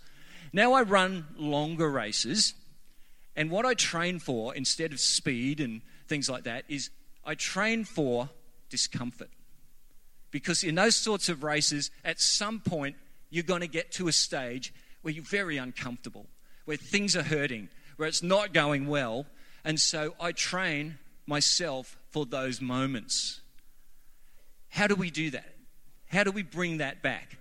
Now 0.52 0.74
I 0.74 0.82
run 0.82 1.28
longer 1.38 1.88
races, 1.88 2.56
and 3.36 3.52
what 3.52 3.68
I 3.68 3.76
train 3.76 4.18
for 4.18 4.56
instead 4.56 4.94
of 4.94 5.00
speed 5.00 5.60
and 5.60 5.82
things 6.08 6.28
like 6.28 6.46
that 6.46 6.64
is 6.68 6.90
I 7.24 7.36
train 7.36 7.84
for 7.84 8.30
discomfort. 8.72 9.30
Because 10.32 10.64
in 10.64 10.74
those 10.74 10.96
sorts 10.96 11.30
of 11.30 11.44
races, 11.44 11.92
at 12.04 12.20
some 12.20 12.62
point, 12.62 12.96
you're 13.30 13.44
going 13.44 13.62
to 13.62 13.68
get 13.68 13.92
to 13.94 14.08
a 14.08 14.12
stage 14.12 14.74
where 15.02 15.14
you're 15.14 15.24
very 15.24 15.58
uncomfortable, 15.58 16.26
where 16.66 16.78
things 16.78 17.16
are 17.16 17.24
hurting, 17.24 17.70
where 17.98 18.08
it's 18.08 18.24
not 18.24 18.54
going 18.54 18.88
well, 18.88 19.26
and 19.64 19.80
so 19.80 20.16
I 20.20 20.32
train 20.32 20.98
myself 21.26 21.98
for 22.10 22.26
those 22.26 22.62
moments. 22.62 23.42
How 24.70 24.88
do 24.88 24.96
we 24.96 25.12
do 25.12 25.32
that? 25.32 25.56
How 26.08 26.24
do 26.24 26.32
we 26.32 26.44
bring 26.44 26.78
that 26.78 27.02
back? 27.02 27.38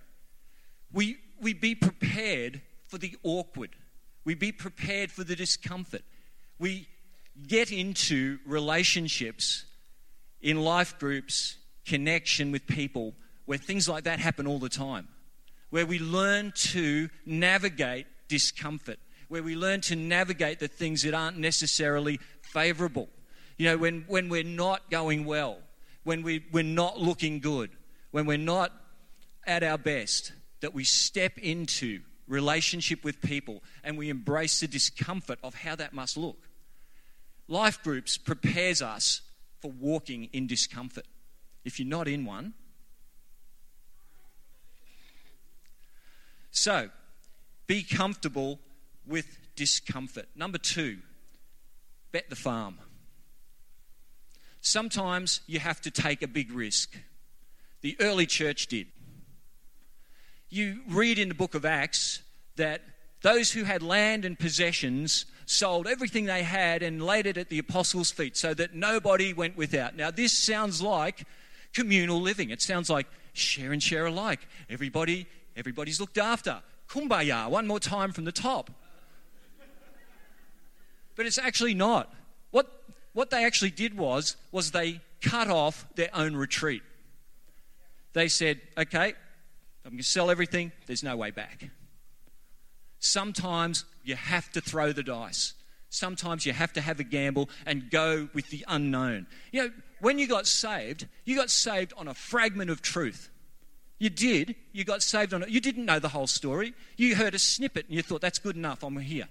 We, 0.91 1.17
we 1.41 1.53
be 1.53 1.75
prepared 1.75 2.61
for 2.87 2.97
the 2.97 3.15
awkward. 3.23 3.71
We 4.25 4.35
be 4.35 4.51
prepared 4.51 5.11
for 5.11 5.23
the 5.23 5.35
discomfort. 5.35 6.03
We 6.59 6.87
get 7.47 7.71
into 7.71 8.39
relationships 8.45 9.65
in 10.41 10.61
life 10.61 10.99
groups, 10.99 11.57
connection 11.85 12.51
with 12.51 12.67
people, 12.67 13.13
where 13.45 13.57
things 13.57 13.89
like 13.89 14.03
that 14.03 14.19
happen 14.19 14.45
all 14.45 14.59
the 14.59 14.69
time. 14.69 15.07
Where 15.69 15.85
we 15.85 15.99
learn 15.99 16.53
to 16.55 17.09
navigate 17.25 18.07
discomfort 18.27 18.99
where 19.29 19.43
we 19.43 19.55
learn 19.55 19.79
to 19.79 19.95
navigate 19.95 20.59
the 20.59 20.67
things 20.67 21.03
that 21.03 21.13
aren't 21.13 21.37
necessarily 21.37 22.19
favorable. 22.41 23.07
You 23.57 23.67
know, 23.67 23.77
when, 23.77 24.03
when 24.07 24.27
we're 24.27 24.43
not 24.43 24.89
going 24.89 25.23
well, 25.23 25.59
when 26.03 26.23
we, 26.23 26.43
we're 26.51 26.63
not 26.63 26.99
looking 26.99 27.39
good, 27.39 27.69
when 28.11 28.25
we're 28.25 28.37
not 28.37 28.73
at 29.45 29.63
our 29.63 29.77
best, 29.77 30.33
that 30.61 30.73
we 30.73 30.83
step 30.83 31.37
into 31.37 32.01
relationship 32.27 33.03
with 33.03 33.21
people 33.21 33.63
and 33.83 33.97
we 33.97 34.09
embrace 34.09 34.59
the 34.59 34.67
discomfort 34.67 35.39
of 35.43 35.53
how 35.53 35.75
that 35.75 35.93
must 35.93 36.17
look. 36.17 36.49
Life 37.47 37.81
groups 37.83 38.17
prepares 38.17 38.81
us 38.81 39.21
for 39.59 39.71
walking 39.71 40.25
in 40.33 40.47
discomfort. 40.47 41.05
If 41.63 41.79
you're 41.79 41.87
not 41.87 42.07
in 42.07 42.25
one, 42.25 42.53
so 46.51 46.89
be 47.67 47.83
comfortable 47.83 48.59
with 49.05 49.37
discomfort. 49.55 50.27
Number 50.35 50.57
two, 50.57 50.99
bet 52.11 52.29
the 52.29 52.35
farm. 52.35 52.79
Sometimes 54.61 55.41
you 55.47 55.59
have 55.59 55.81
to 55.81 55.91
take 55.91 56.21
a 56.21 56.27
big 56.27 56.51
risk. 56.51 56.97
The 57.81 57.95
early 57.99 58.25
church 58.25 58.67
did. 58.67 58.87
You 60.49 60.81
read 60.89 61.19
in 61.19 61.29
the 61.29 61.35
book 61.35 61.55
of 61.55 61.63
Acts 61.63 62.21
that 62.55 62.81
those 63.21 63.51
who 63.51 63.63
had 63.63 63.83
land 63.83 64.25
and 64.25 64.37
possessions 64.37 65.25
sold 65.45 65.87
everything 65.87 66.25
they 66.25 66.43
had 66.43 66.83
and 66.83 67.01
laid 67.03 67.25
it 67.25 67.37
at 67.37 67.49
the 67.49 67.59
apostles' 67.59 68.11
feet 68.11 68.37
so 68.37 68.53
that 68.53 68.73
nobody 68.73 69.33
went 69.33 69.57
without. 69.57 69.95
Now, 69.95 70.11
this 70.11 70.31
sounds 70.31 70.81
like 70.81 71.25
communal 71.73 72.21
living. 72.21 72.49
It 72.49 72.61
sounds 72.61 72.89
like 72.89 73.07
share 73.33 73.71
and 73.71 73.81
share 73.81 74.05
alike. 74.05 74.47
Everybody, 74.69 75.27
everybody's 75.55 75.99
looked 75.99 76.17
after. 76.17 76.61
Kumbaya, 76.89 77.49
one 77.49 77.67
more 77.67 77.79
time 77.79 78.11
from 78.11 78.25
the 78.25 78.31
top. 78.31 78.71
But 81.15 81.25
it's 81.25 81.37
actually 81.37 81.73
not. 81.73 82.13
What, 82.51 82.71
what 83.13 83.29
they 83.29 83.45
actually 83.45 83.71
did 83.71 83.97
was, 83.97 84.37
was 84.51 84.71
they 84.71 85.01
cut 85.21 85.49
off 85.49 85.85
their 85.95 86.09
own 86.13 86.35
retreat. 86.35 86.81
They 88.13 88.27
said, 88.27 88.61
okay, 88.77 89.13
I'm 89.85 89.91
going 89.91 89.97
to 89.97 90.03
sell 90.03 90.31
everything, 90.31 90.71
there's 90.87 91.03
no 91.03 91.15
way 91.15 91.31
back. 91.31 91.69
Sometimes 92.99 93.85
you 94.03 94.15
have 94.15 94.51
to 94.51 94.61
throw 94.61 94.91
the 94.91 95.03
dice. 95.03 95.53
Sometimes 95.89 96.45
you 96.45 96.53
have 96.53 96.73
to 96.73 96.81
have 96.81 96.99
a 96.99 97.03
gamble 97.03 97.49
and 97.65 97.89
go 97.89 98.29
with 98.33 98.49
the 98.49 98.63
unknown. 98.67 99.27
You 99.51 99.63
know, 99.63 99.71
when 100.01 100.19
you 100.19 100.27
got 100.27 100.47
saved, 100.47 101.07
you 101.25 101.35
got 101.35 101.49
saved 101.49 101.93
on 101.97 102.07
a 102.07 102.13
fragment 102.13 102.69
of 102.69 102.81
truth. 102.81 103.29
You 103.99 104.09
did. 104.09 104.55
You 104.71 104.85
got 104.85 105.03
saved 105.03 105.33
on 105.33 105.43
it. 105.43 105.49
You 105.49 105.59
didn't 105.59 105.85
know 105.85 105.99
the 105.99 106.09
whole 106.09 106.27
story. 106.27 106.73
You 106.97 107.15
heard 107.15 107.35
a 107.35 107.39
snippet 107.39 107.85
and 107.87 107.95
you 107.95 108.01
thought, 108.01 108.21
that's 108.21 108.39
good 108.39 108.55
enough, 108.55 108.83
I'm 108.83 108.97
here. 108.97 109.27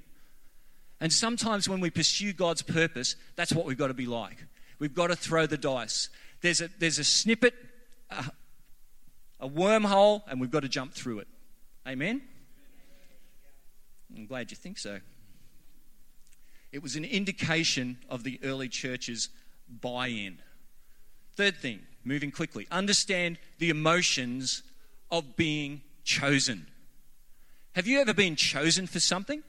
And 1.00 1.12
sometimes 1.12 1.68
when 1.68 1.80
we 1.80 1.90
pursue 1.90 2.32
God's 2.32 2.62
purpose, 2.62 3.16
that's 3.34 3.52
what 3.52 3.64
we've 3.64 3.78
got 3.78 3.88
to 3.88 3.94
be 3.94 4.06
like. 4.06 4.36
We've 4.78 4.94
got 4.94 5.08
to 5.08 5.16
throw 5.16 5.46
the 5.46 5.56
dice. 5.56 6.10
There's 6.42 6.60
a, 6.60 6.68
there's 6.78 6.98
a 6.98 7.04
snippet, 7.04 7.54
a, 8.10 8.30
a 9.40 9.48
wormhole, 9.48 10.22
and 10.28 10.40
we've 10.40 10.50
got 10.50 10.60
to 10.60 10.68
jump 10.68 10.92
through 10.92 11.20
it. 11.20 11.28
Amen? 11.86 12.20
I'm 14.14 14.26
glad 14.26 14.50
you 14.50 14.56
think 14.56 14.78
so. 14.78 15.00
It 16.72 16.82
was 16.82 16.96
an 16.96 17.04
indication 17.04 17.98
of 18.10 18.24
the 18.24 18.38
early 18.42 18.68
church's 18.68 19.30
buy 19.68 20.08
in. 20.08 20.38
Third 21.36 21.56
thing, 21.56 21.80
moving 22.08 22.30
quickly, 22.30 22.66
understand 22.70 23.38
the 23.58 23.70
emotions 23.70 24.62
of 25.10 25.36
being 25.36 25.82
chosen. 26.04 26.66
Have 27.74 27.86
you 27.86 28.00
ever 28.00 28.14
been 28.14 28.34
chosen 28.34 28.86
for 28.86 28.98
something? 28.98 29.42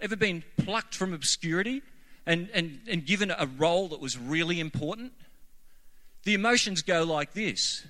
Ever 0.00 0.16
been 0.16 0.44
plucked 0.56 0.94
from 0.94 1.12
obscurity 1.12 1.82
and, 2.24 2.48
and, 2.54 2.80
and 2.88 3.04
given 3.04 3.30
a 3.30 3.48
role 3.58 3.88
that 3.88 4.00
was 4.00 4.16
really 4.16 4.60
important? 4.60 5.12
The 6.24 6.34
emotions 6.34 6.82
go 6.82 7.04
like 7.04 7.32
this 7.32 7.84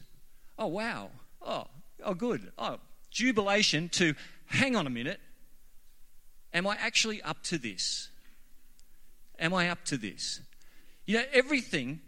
Oh, 0.58 0.66
wow. 0.66 1.10
Oh, 1.40 1.66
oh, 2.02 2.14
good. 2.14 2.50
Oh, 2.58 2.78
jubilation 3.10 3.88
to 3.90 4.14
hang 4.46 4.74
on 4.74 4.86
a 4.86 4.90
minute. 4.90 5.20
Am 6.52 6.66
I 6.66 6.76
actually 6.80 7.22
up 7.22 7.42
to 7.44 7.58
this? 7.58 8.08
Am 9.38 9.54
I 9.54 9.68
up 9.68 9.84
to 9.84 9.96
this? 9.96 10.40
You 11.06 11.18
know, 11.18 11.24
everything 11.32 12.00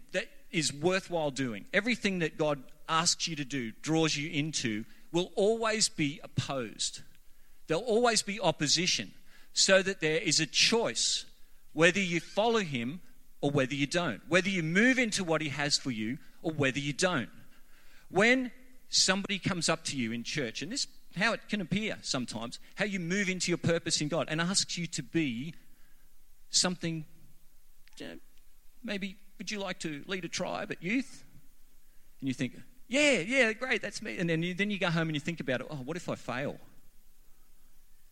is 0.51 0.73
worthwhile 0.73 1.31
doing, 1.31 1.65
everything 1.73 2.19
that 2.19 2.37
God 2.37 2.61
asks 2.89 3.27
you 3.27 3.35
to 3.35 3.45
do, 3.45 3.71
draws 3.81 4.15
you 4.15 4.29
into, 4.29 4.85
will 5.11 5.31
always 5.35 5.89
be 5.89 6.19
opposed. 6.23 7.01
There'll 7.67 7.83
always 7.83 8.21
be 8.21 8.39
opposition, 8.39 9.11
so 9.53 9.81
that 9.81 10.01
there 10.01 10.19
is 10.19 10.39
a 10.39 10.45
choice 10.45 11.25
whether 11.73 11.99
you 11.99 12.19
follow 12.19 12.59
Him 12.59 13.01
or 13.39 13.49
whether 13.49 13.73
you 13.73 13.87
don't, 13.87 14.21
whether 14.27 14.49
you 14.49 14.63
move 14.63 14.99
into 14.99 15.23
what 15.23 15.41
He 15.41 15.49
has 15.49 15.77
for 15.77 15.91
you 15.91 16.17
or 16.41 16.51
whether 16.51 16.79
you 16.79 16.93
don't. 16.93 17.29
When 18.09 18.51
somebody 18.89 19.39
comes 19.39 19.69
up 19.69 19.83
to 19.85 19.97
you 19.97 20.11
in 20.11 20.23
church, 20.23 20.61
and 20.61 20.71
this 20.71 20.87
how 21.17 21.33
it 21.33 21.41
can 21.49 21.61
appear 21.61 21.97
sometimes, 22.01 22.59
how 22.75 22.85
you 22.85 22.99
move 22.99 23.29
into 23.29 23.51
your 23.51 23.57
purpose 23.57 24.01
in 24.01 24.07
God 24.07 24.27
and 24.29 24.39
asks 24.39 24.77
you 24.77 24.87
to 24.87 25.03
be 25.03 25.53
something 26.49 27.05
maybe 28.83 29.17
would 29.41 29.49
you 29.49 29.57
like 29.57 29.79
to 29.79 30.03
lead 30.05 30.23
a 30.23 30.27
tribe 30.27 30.71
at 30.71 30.83
youth? 30.83 31.25
And 32.19 32.27
you 32.27 32.33
think, 32.35 32.55
yeah, 32.87 33.21
yeah, 33.21 33.53
great, 33.53 33.81
that's 33.81 33.99
me. 33.99 34.19
And 34.19 34.29
then 34.29 34.43
you, 34.43 34.53
then 34.53 34.69
you 34.69 34.77
go 34.77 34.91
home 34.91 35.07
and 35.07 35.15
you 35.15 35.19
think 35.19 35.39
about 35.39 35.61
it. 35.61 35.67
Oh, 35.67 35.77
what 35.77 35.97
if 35.97 36.07
I 36.07 36.13
fail? 36.13 36.57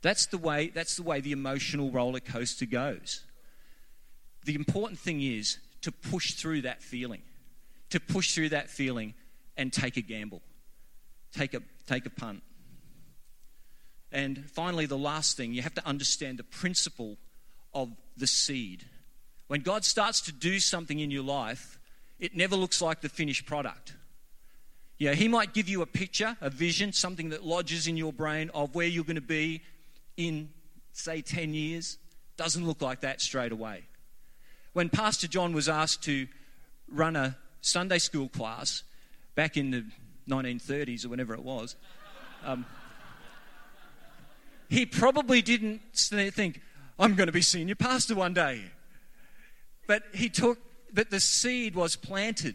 That's 0.02 0.26
the 0.26 0.39
way. 0.39 0.72
That's 0.74 0.96
the 0.96 1.04
way 1.04 1.22
the 1.22 1.32
emotional 1.32 1.92
roller 1.92 2.20
coaster 2.20 2.65
goes. 2.65 3.22
The 4.46 4.56
important 4.56 4.98
thing 4.98 5.22
is 5.22 5.60
to 5.84 5.92
push 5.92 6.34
through 6.34 6.63
that 6.63 6.82
feeling, 6.82 7.22
to 7.92 8.00
push 8.00 8.34
through 8.34 8.50
that 8.50 8.72
feeling, 8.72 9.13
and 9.56 9.72
take 9.72 9.98
a 9.98 10.02
gamble, 10.02 10.42
take 11.32 11.54
a 11.54 11.62
take 11.86 12.08
a 12.08 12.10
punt. 12.10 12.42
And 14.12 14.50
finally, 14.50 14.88
the 14.88 14.98
last 14.98 15.38
thing 15.38 15.54
you 15.54 15.62
have 15.62 15.76
to 15.76 15.86
understand 15.86 16.39
the 16.39 16.44
principle 16.44 17.18
of 17.72 17.92
the 18.18 18.26
seed. 18.26 18.86
When 19.50 19.62
God 19.62 19.84
starts 19.84 20.22
to 20.22 20.32
do 20.32 20.60
something 20.60 21.00
in 21.00 21.10
your 21.10 21.24
life, 21.24 21.80
it 22.20 22.36
never 22.36 22.56
looks 22.56 22.84
like 22.84 23.02
the 23.02 23.10
finished 23.10 23.48
product. 23.48 23.96
Yeah, 25.00 25.16
He 25.16 25.28
might 25.28 25.56
give 25.56 25.68
you 25.68 25.82
a 25.82 25.88
picture, 25.88 26.38
a 26.40 26.52
vision, 26.52 26.94
something 26.94 27.30
that 27.30 27.44
lodges 27.44 27.88
in 27.88 27.98
your 27.98 28.14
brain 28.14 28.52
of 28.54 28.76
where 28.76 28.86
you're 28.86 29.04
going 29.04 29.16
to 29.16 29.22
be 29.22 29.64
in, 30.18 30.50
say, 30.94 31.24
10 31.24 31.56
years. 31.56 31.98
Doesn't 32.38 32.64
look 32.64 32.84
like 32.84 33.02
that 33.02 33.22
straight 33.22 33.52
away. 33.52 33.86
When 34.74 34.88
Pastor 34.88 35.28
John 35.28 35.54
was 35.54 35.68
asked 35.68 36.04
to 36.04 36.28
run 36.88 37.16
a 37.16 37.36
Sunday 37.62 37.98
school 37.98 38.30
class 38.30 38.84
back 39.34 39.58
in 39.58 39.72
the 39.72 39.84
1930s 40.30 41.06
or 41.06 41.10
whenever 41.10 41.34
it 41.34 41.42
was, 41.42 41.76
um, 42.46 42.68
he 44.70 44.86
probably 44.86 45.42
didn't 45.42 45.82
think, 45.96 46.62
I'm 47.00 47.16
going 47.16 47.26
to 47.26 47.34
be 47.34 47.42
senior 47.42 47.74
pastor 47.74 48.14
one 48.14 48.36
day. 48.36 48.66
But 49.89 50.04
he 50.13 50.30
took, 50.30 50.60
but 50.93 51.10
the 51.10 51.19
seed 51.19 51.73
was 51.73 51.95
planted. 51.95 52.54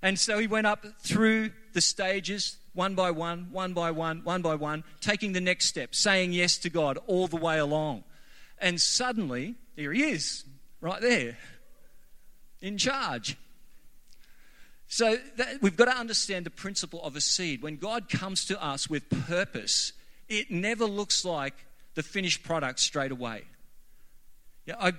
And 0.00 0.18
so 0.18 0.38
he 0.38 0.46
went 0.46 0.66
up 0.66 0.86
through 1.00 1.50
the 1.74 1.82
stages, 1.82 2.56
one 2.72 2.94
by 2.94 3.10
one, 3.10 3.48
one 3.52 3.74
by 3.74 3.90
one, 3.90 4.24
one 4.24 4.40
by 4.40 4.54
one, 4.54 4.84
taking 5.02 5.34
the 5.34 5.42
next 5.42 5.66
step, 5.66 5.94
saying 5.94 6.32
yes 6.32 6.56
to 6.58 6.70
God 6.70 6.98
all 7.06 7.28
the 7.28 7.36
way 7.36 7.58
along. 7.58 8.04
And 8.58 8.80
suddenly, 8.80 9.56
here 9.76 9.92
he 9.92 10.02
is, 10.02 10.44
right 10.80 11.02
there, 11.02 11.36
in 12.62 12.78
charge. 12.78 13.36
So 14.88 15.18
that, 15.36 15.60
we've 15.60 15.76
got 15.76 15.92
to 15.92 15.98
understand 15.98 16.46
the 16.46 16.50
principle 16.50 17.02
of 17.02 17.16
a 17.16 17.20
seed. 17.20 17.60
When 17.60 17.76
God 17.76 18.08
comes 18.08 18.46
to 18.46 18.64
us 18.64 18.88
with 18.88 19.10
purpose, 19.26 19.92
it 20.30 20.50
never 20.50 20.86
looks 20.86 21.22
like 21.22 21.66
the 21.96 22.02
finished 22.02 22.42
product 22.42 22.80
straight 22.80 23.12
away. 23.12 23.42
Yeah, 24.64 24.76
I, 24.80 24.92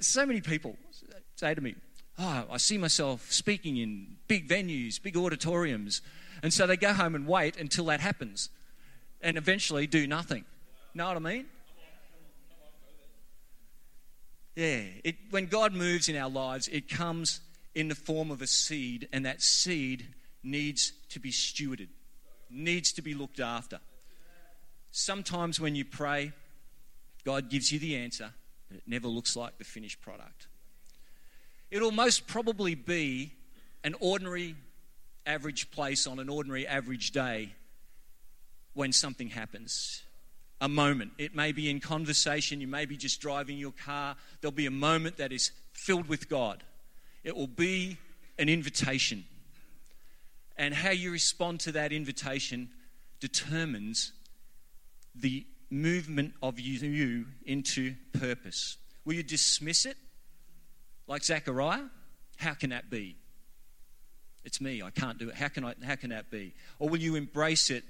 so 0.00 0.26
many 0.26 0.40
people 0.40 0.76
say 1.36 1.54
to 1.54 1.60
me, 1.60 1.74
Oh, 2.18 2.46
I 2.50 2.56
see 2.56 2.78
myself 2.78 3.30
speaking 3.30 3.76
in 3.76 4.16
big 4.26 4.48
venues, 4.48 5.00
big 5.00 5.16
auditoriums. 5.16 6.02
And 6.42 6.52
so 6.52 6.66
they 6.66 6.76
go 6.76 6.92
home 6.92 7.14
and 7.14 7.26
wait 7.28 7.56
until 7.56 7.84
that 7.86 8.00
happens 8.00 8.50
and 9.20 9.36
eventually 9.36 9.86
do 9.86 10.06
nothing. 10.06 10.44
Know 10.94 11.06
what 11.06 11.16
I 11.16 11.20
mean? 11.20 11.46
Yeah. 14.56 14.82
It, 15.04 15.16
when 15.30 15.46
God 15.46 15.72
moves 15.72 16.08
in 16.08 16.16
our 16.16 16.28
lives, 16.28 16.66
it 16.68 16.88
comes 16.88 17.40
in 17.74 17.86
the 17.86 17.94
form 17.94 18.32
of 18.32 18.42
a 18.42 18.46
seed, 18.48 19.08
and 19.12 19.24
that 19.24 19.40
seed 19.40 20.06
needs 20.42 20.92
to 21.10 21.20
be 21.20 21.30
stewarded, 21.30 21.88
needs 22.50 22.92
to 22.94 23.02
be 23.02 23.14
looked 23.14 23.38
after. 23.38 23.78
Sometimes 24.90 25.60
when 25.60 25.76
you 25.76 25.84
pray, 25.84 26.32
God 27.24 27.50
gives 27.50 27.70
you 27.70 27.78
the 27.78 27.94
answer, 27.96 28.32
it 28.74 28.82
never 28.86 29.08
looks 29.08 29.36
like 29.36 29.58
the 29.58 29.64
finished 29.64 30.00
product. 30.00 30.46
It'll 31.70 31.92
most 31.92 32.26
probably 32.26 32.74
be 32.74 33.32
an 33.84 33.94
ordinary, 34.00 34.54
average 35.26 35.70
place 35.70 36.06
on 36.06 36.18
an 36.18 36.28
ordinary, 36.28 36.66
average 36.66 37.10
day 37.10 37.54
when 38.74 38.92
something 38.92 39.28
happens. 39.28 40.02
A 40.60 40.68
moment. 40.68 41.12
It 41.18 41.36
may 41.36 41.52
be 41.52 41.70
in 41.70 41.78
conversation, 41.78 42.60
you 42.60 42.66
may 42.66 42.84
be 42.84 42.96
just 42.96 43.20
driving 43.20 43.58
your 43.58 43.72
car. 43.72 44.16
There'll 44.40 44.50
be 44.50 44.66
a 44.66 44.72
moment 44.72 45.18
that 45.18 45.32
is 45.32 45.52
filled 45.72 46.08
with 46.08 46.28
God. 46.28 46.64
It 47.22 47.36
will 47.36 47.46
be 47.46 47.96
an 48.38 48.48
invitation. 48.48 49.24
And 50.56 50.74
how 50.74 50.90
you 50.90 51.12
respond 51.12 51.60
to 51.60 51.72
that 51.72 51.92
invitation 51.92 52.70
determines 53.20 54.12
the 55.14 55.46
movement 55.70 56.34
of 56.42 56.58
you 56.58 57.26
into 57.44 57.94
purpose? 58.18 58.76
Will 59.04 59.14
you 59.14 59.22
dismiss 59.22 59.86
it 59.86 59.96
like 61.06 61.24
Zechariah? 61.24 61.84
How 62.36 62.54
can 62.54 62.70
that 62.70 62.90
be? 62.90 63.16
It's 64.44 64.60
me, 64.60 64.82
I 64.82 64.90
can't 64.90 65.18
do 65.18 65.28
it. 65.28 65.34
How 65.34 65.48
can, 65.48 65.64
I, 65.64 65.74
how 65.84 65.96
can 65.96 66.10
that 66.10 66.30
be? 66.30 66.54
Or 66.78 66.88
will 66.88 67.00
you 67.00 67.16
embrace 67.16 67.70
it 67.70 67.84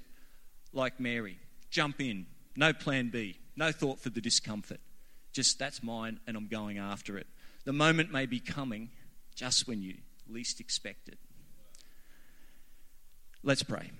like 0.73 0.99
Mary? 0.99 1.37
Jump 1.69 2.01
in, 2.01 2.25
no 2.55 2.73
plan 2.73 3.09
B, 3.09 3.37
no 3.55 3.71
thought 3.71 3.99
for 3.99 4.09
the 4.09 4.21
discomfort. 4.21 4.79
Just 5.31 5.59
that's 5.59 5.83
mine 5.83 6.19
and 6.27 6.35
I'm 6.35 6.47
going 6.47 6.77
after 6.77 7.17
it. 7.17 7.27
The 7.65 7.73
moment 7.73 8.11
may 8.11 8.25
be 8.25 8.39
coming 8.39 8.89
just 9.35 9.67
when 9.67 9.81
you 9.81 9.95
least 10.27 10.59
expect 10.59 11.07
it. 11.07 11.17
Let's 13.43 13.63
pray. 13.63 13.91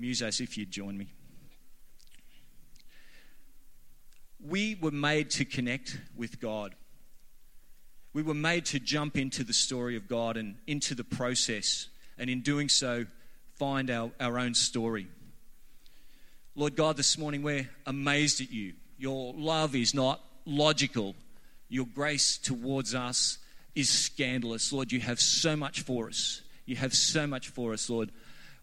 Musos, 0.00 0.40
if 0.40 0.56
you'd 0.56 0.70
join 0.70 0.96
me. 0.96 1.08
We 4.48 4.76
were 4.80 4.90
made 4.90 5.30
to 5.30 5.44
connect 5.44 5.98
with 6.16 6.40
God. 6.40 6.74
We 8.12 8.22
were 8.22 8.34
made 8.34 8.64
to 8.66 8.78
jump 8.78 9.16
into 9.16 9.44
the 9.44 9.52
story 9.52 9.96
of 9.96 10.08
God 10.08 10.36
and 10.36 10.56
into 10.66 10.94
the 10.94 11.04
process, 11.04 11.88
and 12.18 12.30
in 12.30 12.40
doing 12.40 12.68
so, 12.68 13.06
find 13.56 13.90
our, 13.90 14.10
our 14.20 14.38
own 14.38 14.54
story. 14.54 15.08
Lord 16.54 16.76
God, 16.76 16.96
this 16.96 17.18
morning 17.18 17.42
we're 17.42 17.68
amazed 17.86 18.40
at 18.40 18.50
you. 18.50 18.74
Your 18.98 19.34
love 19.34 19.74
is 19.74 19.94
not 19.94 20.20
logical, 20.46 21.14
your 21.68 21.86
grace 21.86 22.38
towards 22.38 22.94
us 22.94 23.38
is 23.74 23.90
scandalous. 23.90 24.72
Lord, 24.72 24.92
you 24.92 25.00
have 25.00 25.20
so 25.20 25.56
much 25.56 25.82
for 25.82 26.08
us. 26.08 26.40
You 26.64 26.76
have 26.76 26.94
so 26.94 27.26
much 27.26 27.48
for 27.48 27.72
us, 27.72 27.90
Lord. 27.90 28.10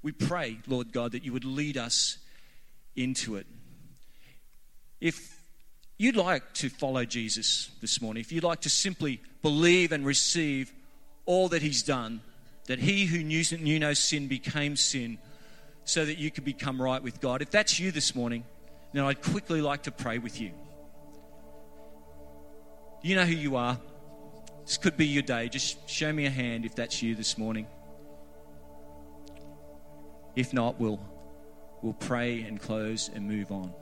We 0.02 0.12
pray, 0.12 0.58
Lord 0.68 0.92
God, 0.92 1.12
that 1.12 1.24
you 1.24 1.32
would 1.34 1.46
lead 1.46 1.78
us 1.78 2.18
into 2.96 3.36
it. 3.36 3.46
If 5.00 5.33
you'd 5.98 6.16
like 6.16 6.54
to 6.54 6.70
follow 6.70 7.06
Jesus 7.06 7.70
this 7.82 8.02
morning, 8.02 8.22
if 8.22 8.32
you'd 8.32 8.44
like 8.44 8.62
to 8.62 8.70
simply 8.70 9.22
believe 9.42 9.92
and 9.92 10.06
receive 10.06 10.72
all 11.26 11.50
that 11.50 11.62
he's 11.62 11.84
done, 11.84 12.22
that 12.66 12.80
he 12.80 13.06
who 13.06 13.24
knew, 13.24 13.44
knew 13.60 13.80
no 13.80 13.94
sin 13.94 14.28
became 14.28 14.76
sin 14.76 15.18
so 15.86 16.06
that 16.06 16.18
you 16.18 16.32
could 16.32 16.46
become 16.46 16.82
right 16.82 17.02
with 17.02 17.20
God, 17.20 17.42
if 17.42 17.52
that's 17.52 17.80
you 17.80 17.92
this 17.92 18.16
morning, 18.16 18.46
then 18.94 19.04
I'd 19.04 19.22
quickly 19.22 19.62
like 19.62 19.84
to 19.84 19.92
pray 19.92 20.18
with 20.18 20.40
you. 20.40 20.52
You 23.02 23.16
know 23.16 23.26
who 23.26 23.34
you 23.34 23.58
are. 23.58 23.78
This 24.66 24.78
could 24.78 24.96
be 24.96 25.06
your 25.06 25.24
day. 25.24 25.50
Just 25.50 25.90
show 25.90 26.12
me 26.14 26.26
a 26.26 26.30
hand 26.30 26.66
if 26.66 26.74
that's 26.74 27.02
you 27.02 27.16
this 27.16 27.38
morning. 27.38 27.68
If 30.38 30.54
not, 30.54 30.80
we'll, 30.80 31.02
we'll 31.82 31.94
pray 31.94 32.44
and 32.44 32.62
close 32.62 33.10
and 33.14 33.28
move 33.28 33.52
on. 33.52 33.74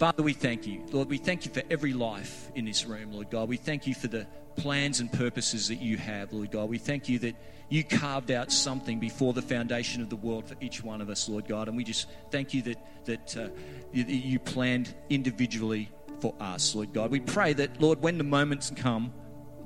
Father, 0.00 0.22
we 0.22 0.32
thank 0.32 0.66
you. 0.66 0.82
Lord, 0.92 1.10
we 1.10 1.18
thank 1.18 1.44
you 1.44 1.52
for 1.52 1.62
every 1.70 1.92
life 1.92 2.50
in 2.54 2.64
this 2.64 2.86
room, 2.86 3.12
Lord 3.12 3.28
God. 3.28 3.50
We 3.50 3.58
thank 3.58 3.86
you 3.86 3.94
for 3.94 4.08
the 4.08 4.26
plans 4.56 5.00
and 5.00 5.12
purposes 5.12 5.68
that 5.68 5.82
you 5.82 5.98
have, 5.98 6.32
Lord 6.32 6.50
God. 6.50 6.70
We 6.70 6.78
thank 6.78 7.10
you 7.10 7.18
that 7.18 7.36
you 7.68 7.84
carved 7.84 8.30
out 8.30 8.50
something 8.50 8.98
before 8.98 9.34
the 9.34 9.42
foundation 9.42 10.00
of 10.00 10.08
the 10.08 10.16
world 10.16 10.48
for 10.48 10.54
each 10.58 10.82
one 10.82 11.02
of 11.02 11.10
us, 11.10 11.28
Lord 11.28 11.46
God. 11.46 11.68
And 11.68 11.76
we 11.76 11.84
just 11.84 12.06
thank 12.30 12.54
you 12.54 12.62
that, 12.62 13.04
that 13.04 13.36
uh, 13.36 13.48
you, 13.92 14.04
you 14.04 14.38
planned 14.38 14.94
individually 15.10 15.92
for 16.20 16.34
us, 16.40 16.74
Lord 16.74 16.94
God. 16.94 17.10
We 17.10 17.20
pray 17.20 17.52
that, 17.52 17.78
Lord, 17.78 18.00
when 18.00 18.16
the 18.16 18.24
moments 18.24 18.72
come, 18.74 19.12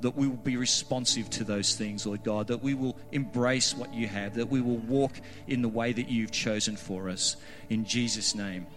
that 0.01 0.17
we 0.17 0.27
will 0.27 0.35
be 0.35 0.57
responsive 0.57 1.29
to 1.29 1.45
those 1.45 1.75
things, 1.75 2.05
Lord 2.05 2.25
God, 2.25 2.47
that 2.47 2.61
we 2.61 2.73
will 2.73 2.97
embrace 3.13 3.73
what 3.73 3.93
you 3.93 4.09
have, 4.09 4.35
that 4.35 4.49
we 4.49 4.59
will 4.59 4.79
walk 4.79 5.13
in 5.47 5.61
the 5.61 5.69
way 5.69 5.93
that 5.93 6.09
you've 6.09 6.31
chosen 6.31 6.75
for 6.75 7.07
us. 7.09 7.37
In 7.69 7.85
Jesus' 7.85 8.35
name. 8.35 8.67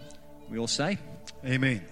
We 0.49 0.59
all 0.59 0.67
say, 0.67 0.99
Amen. 1.45 1.87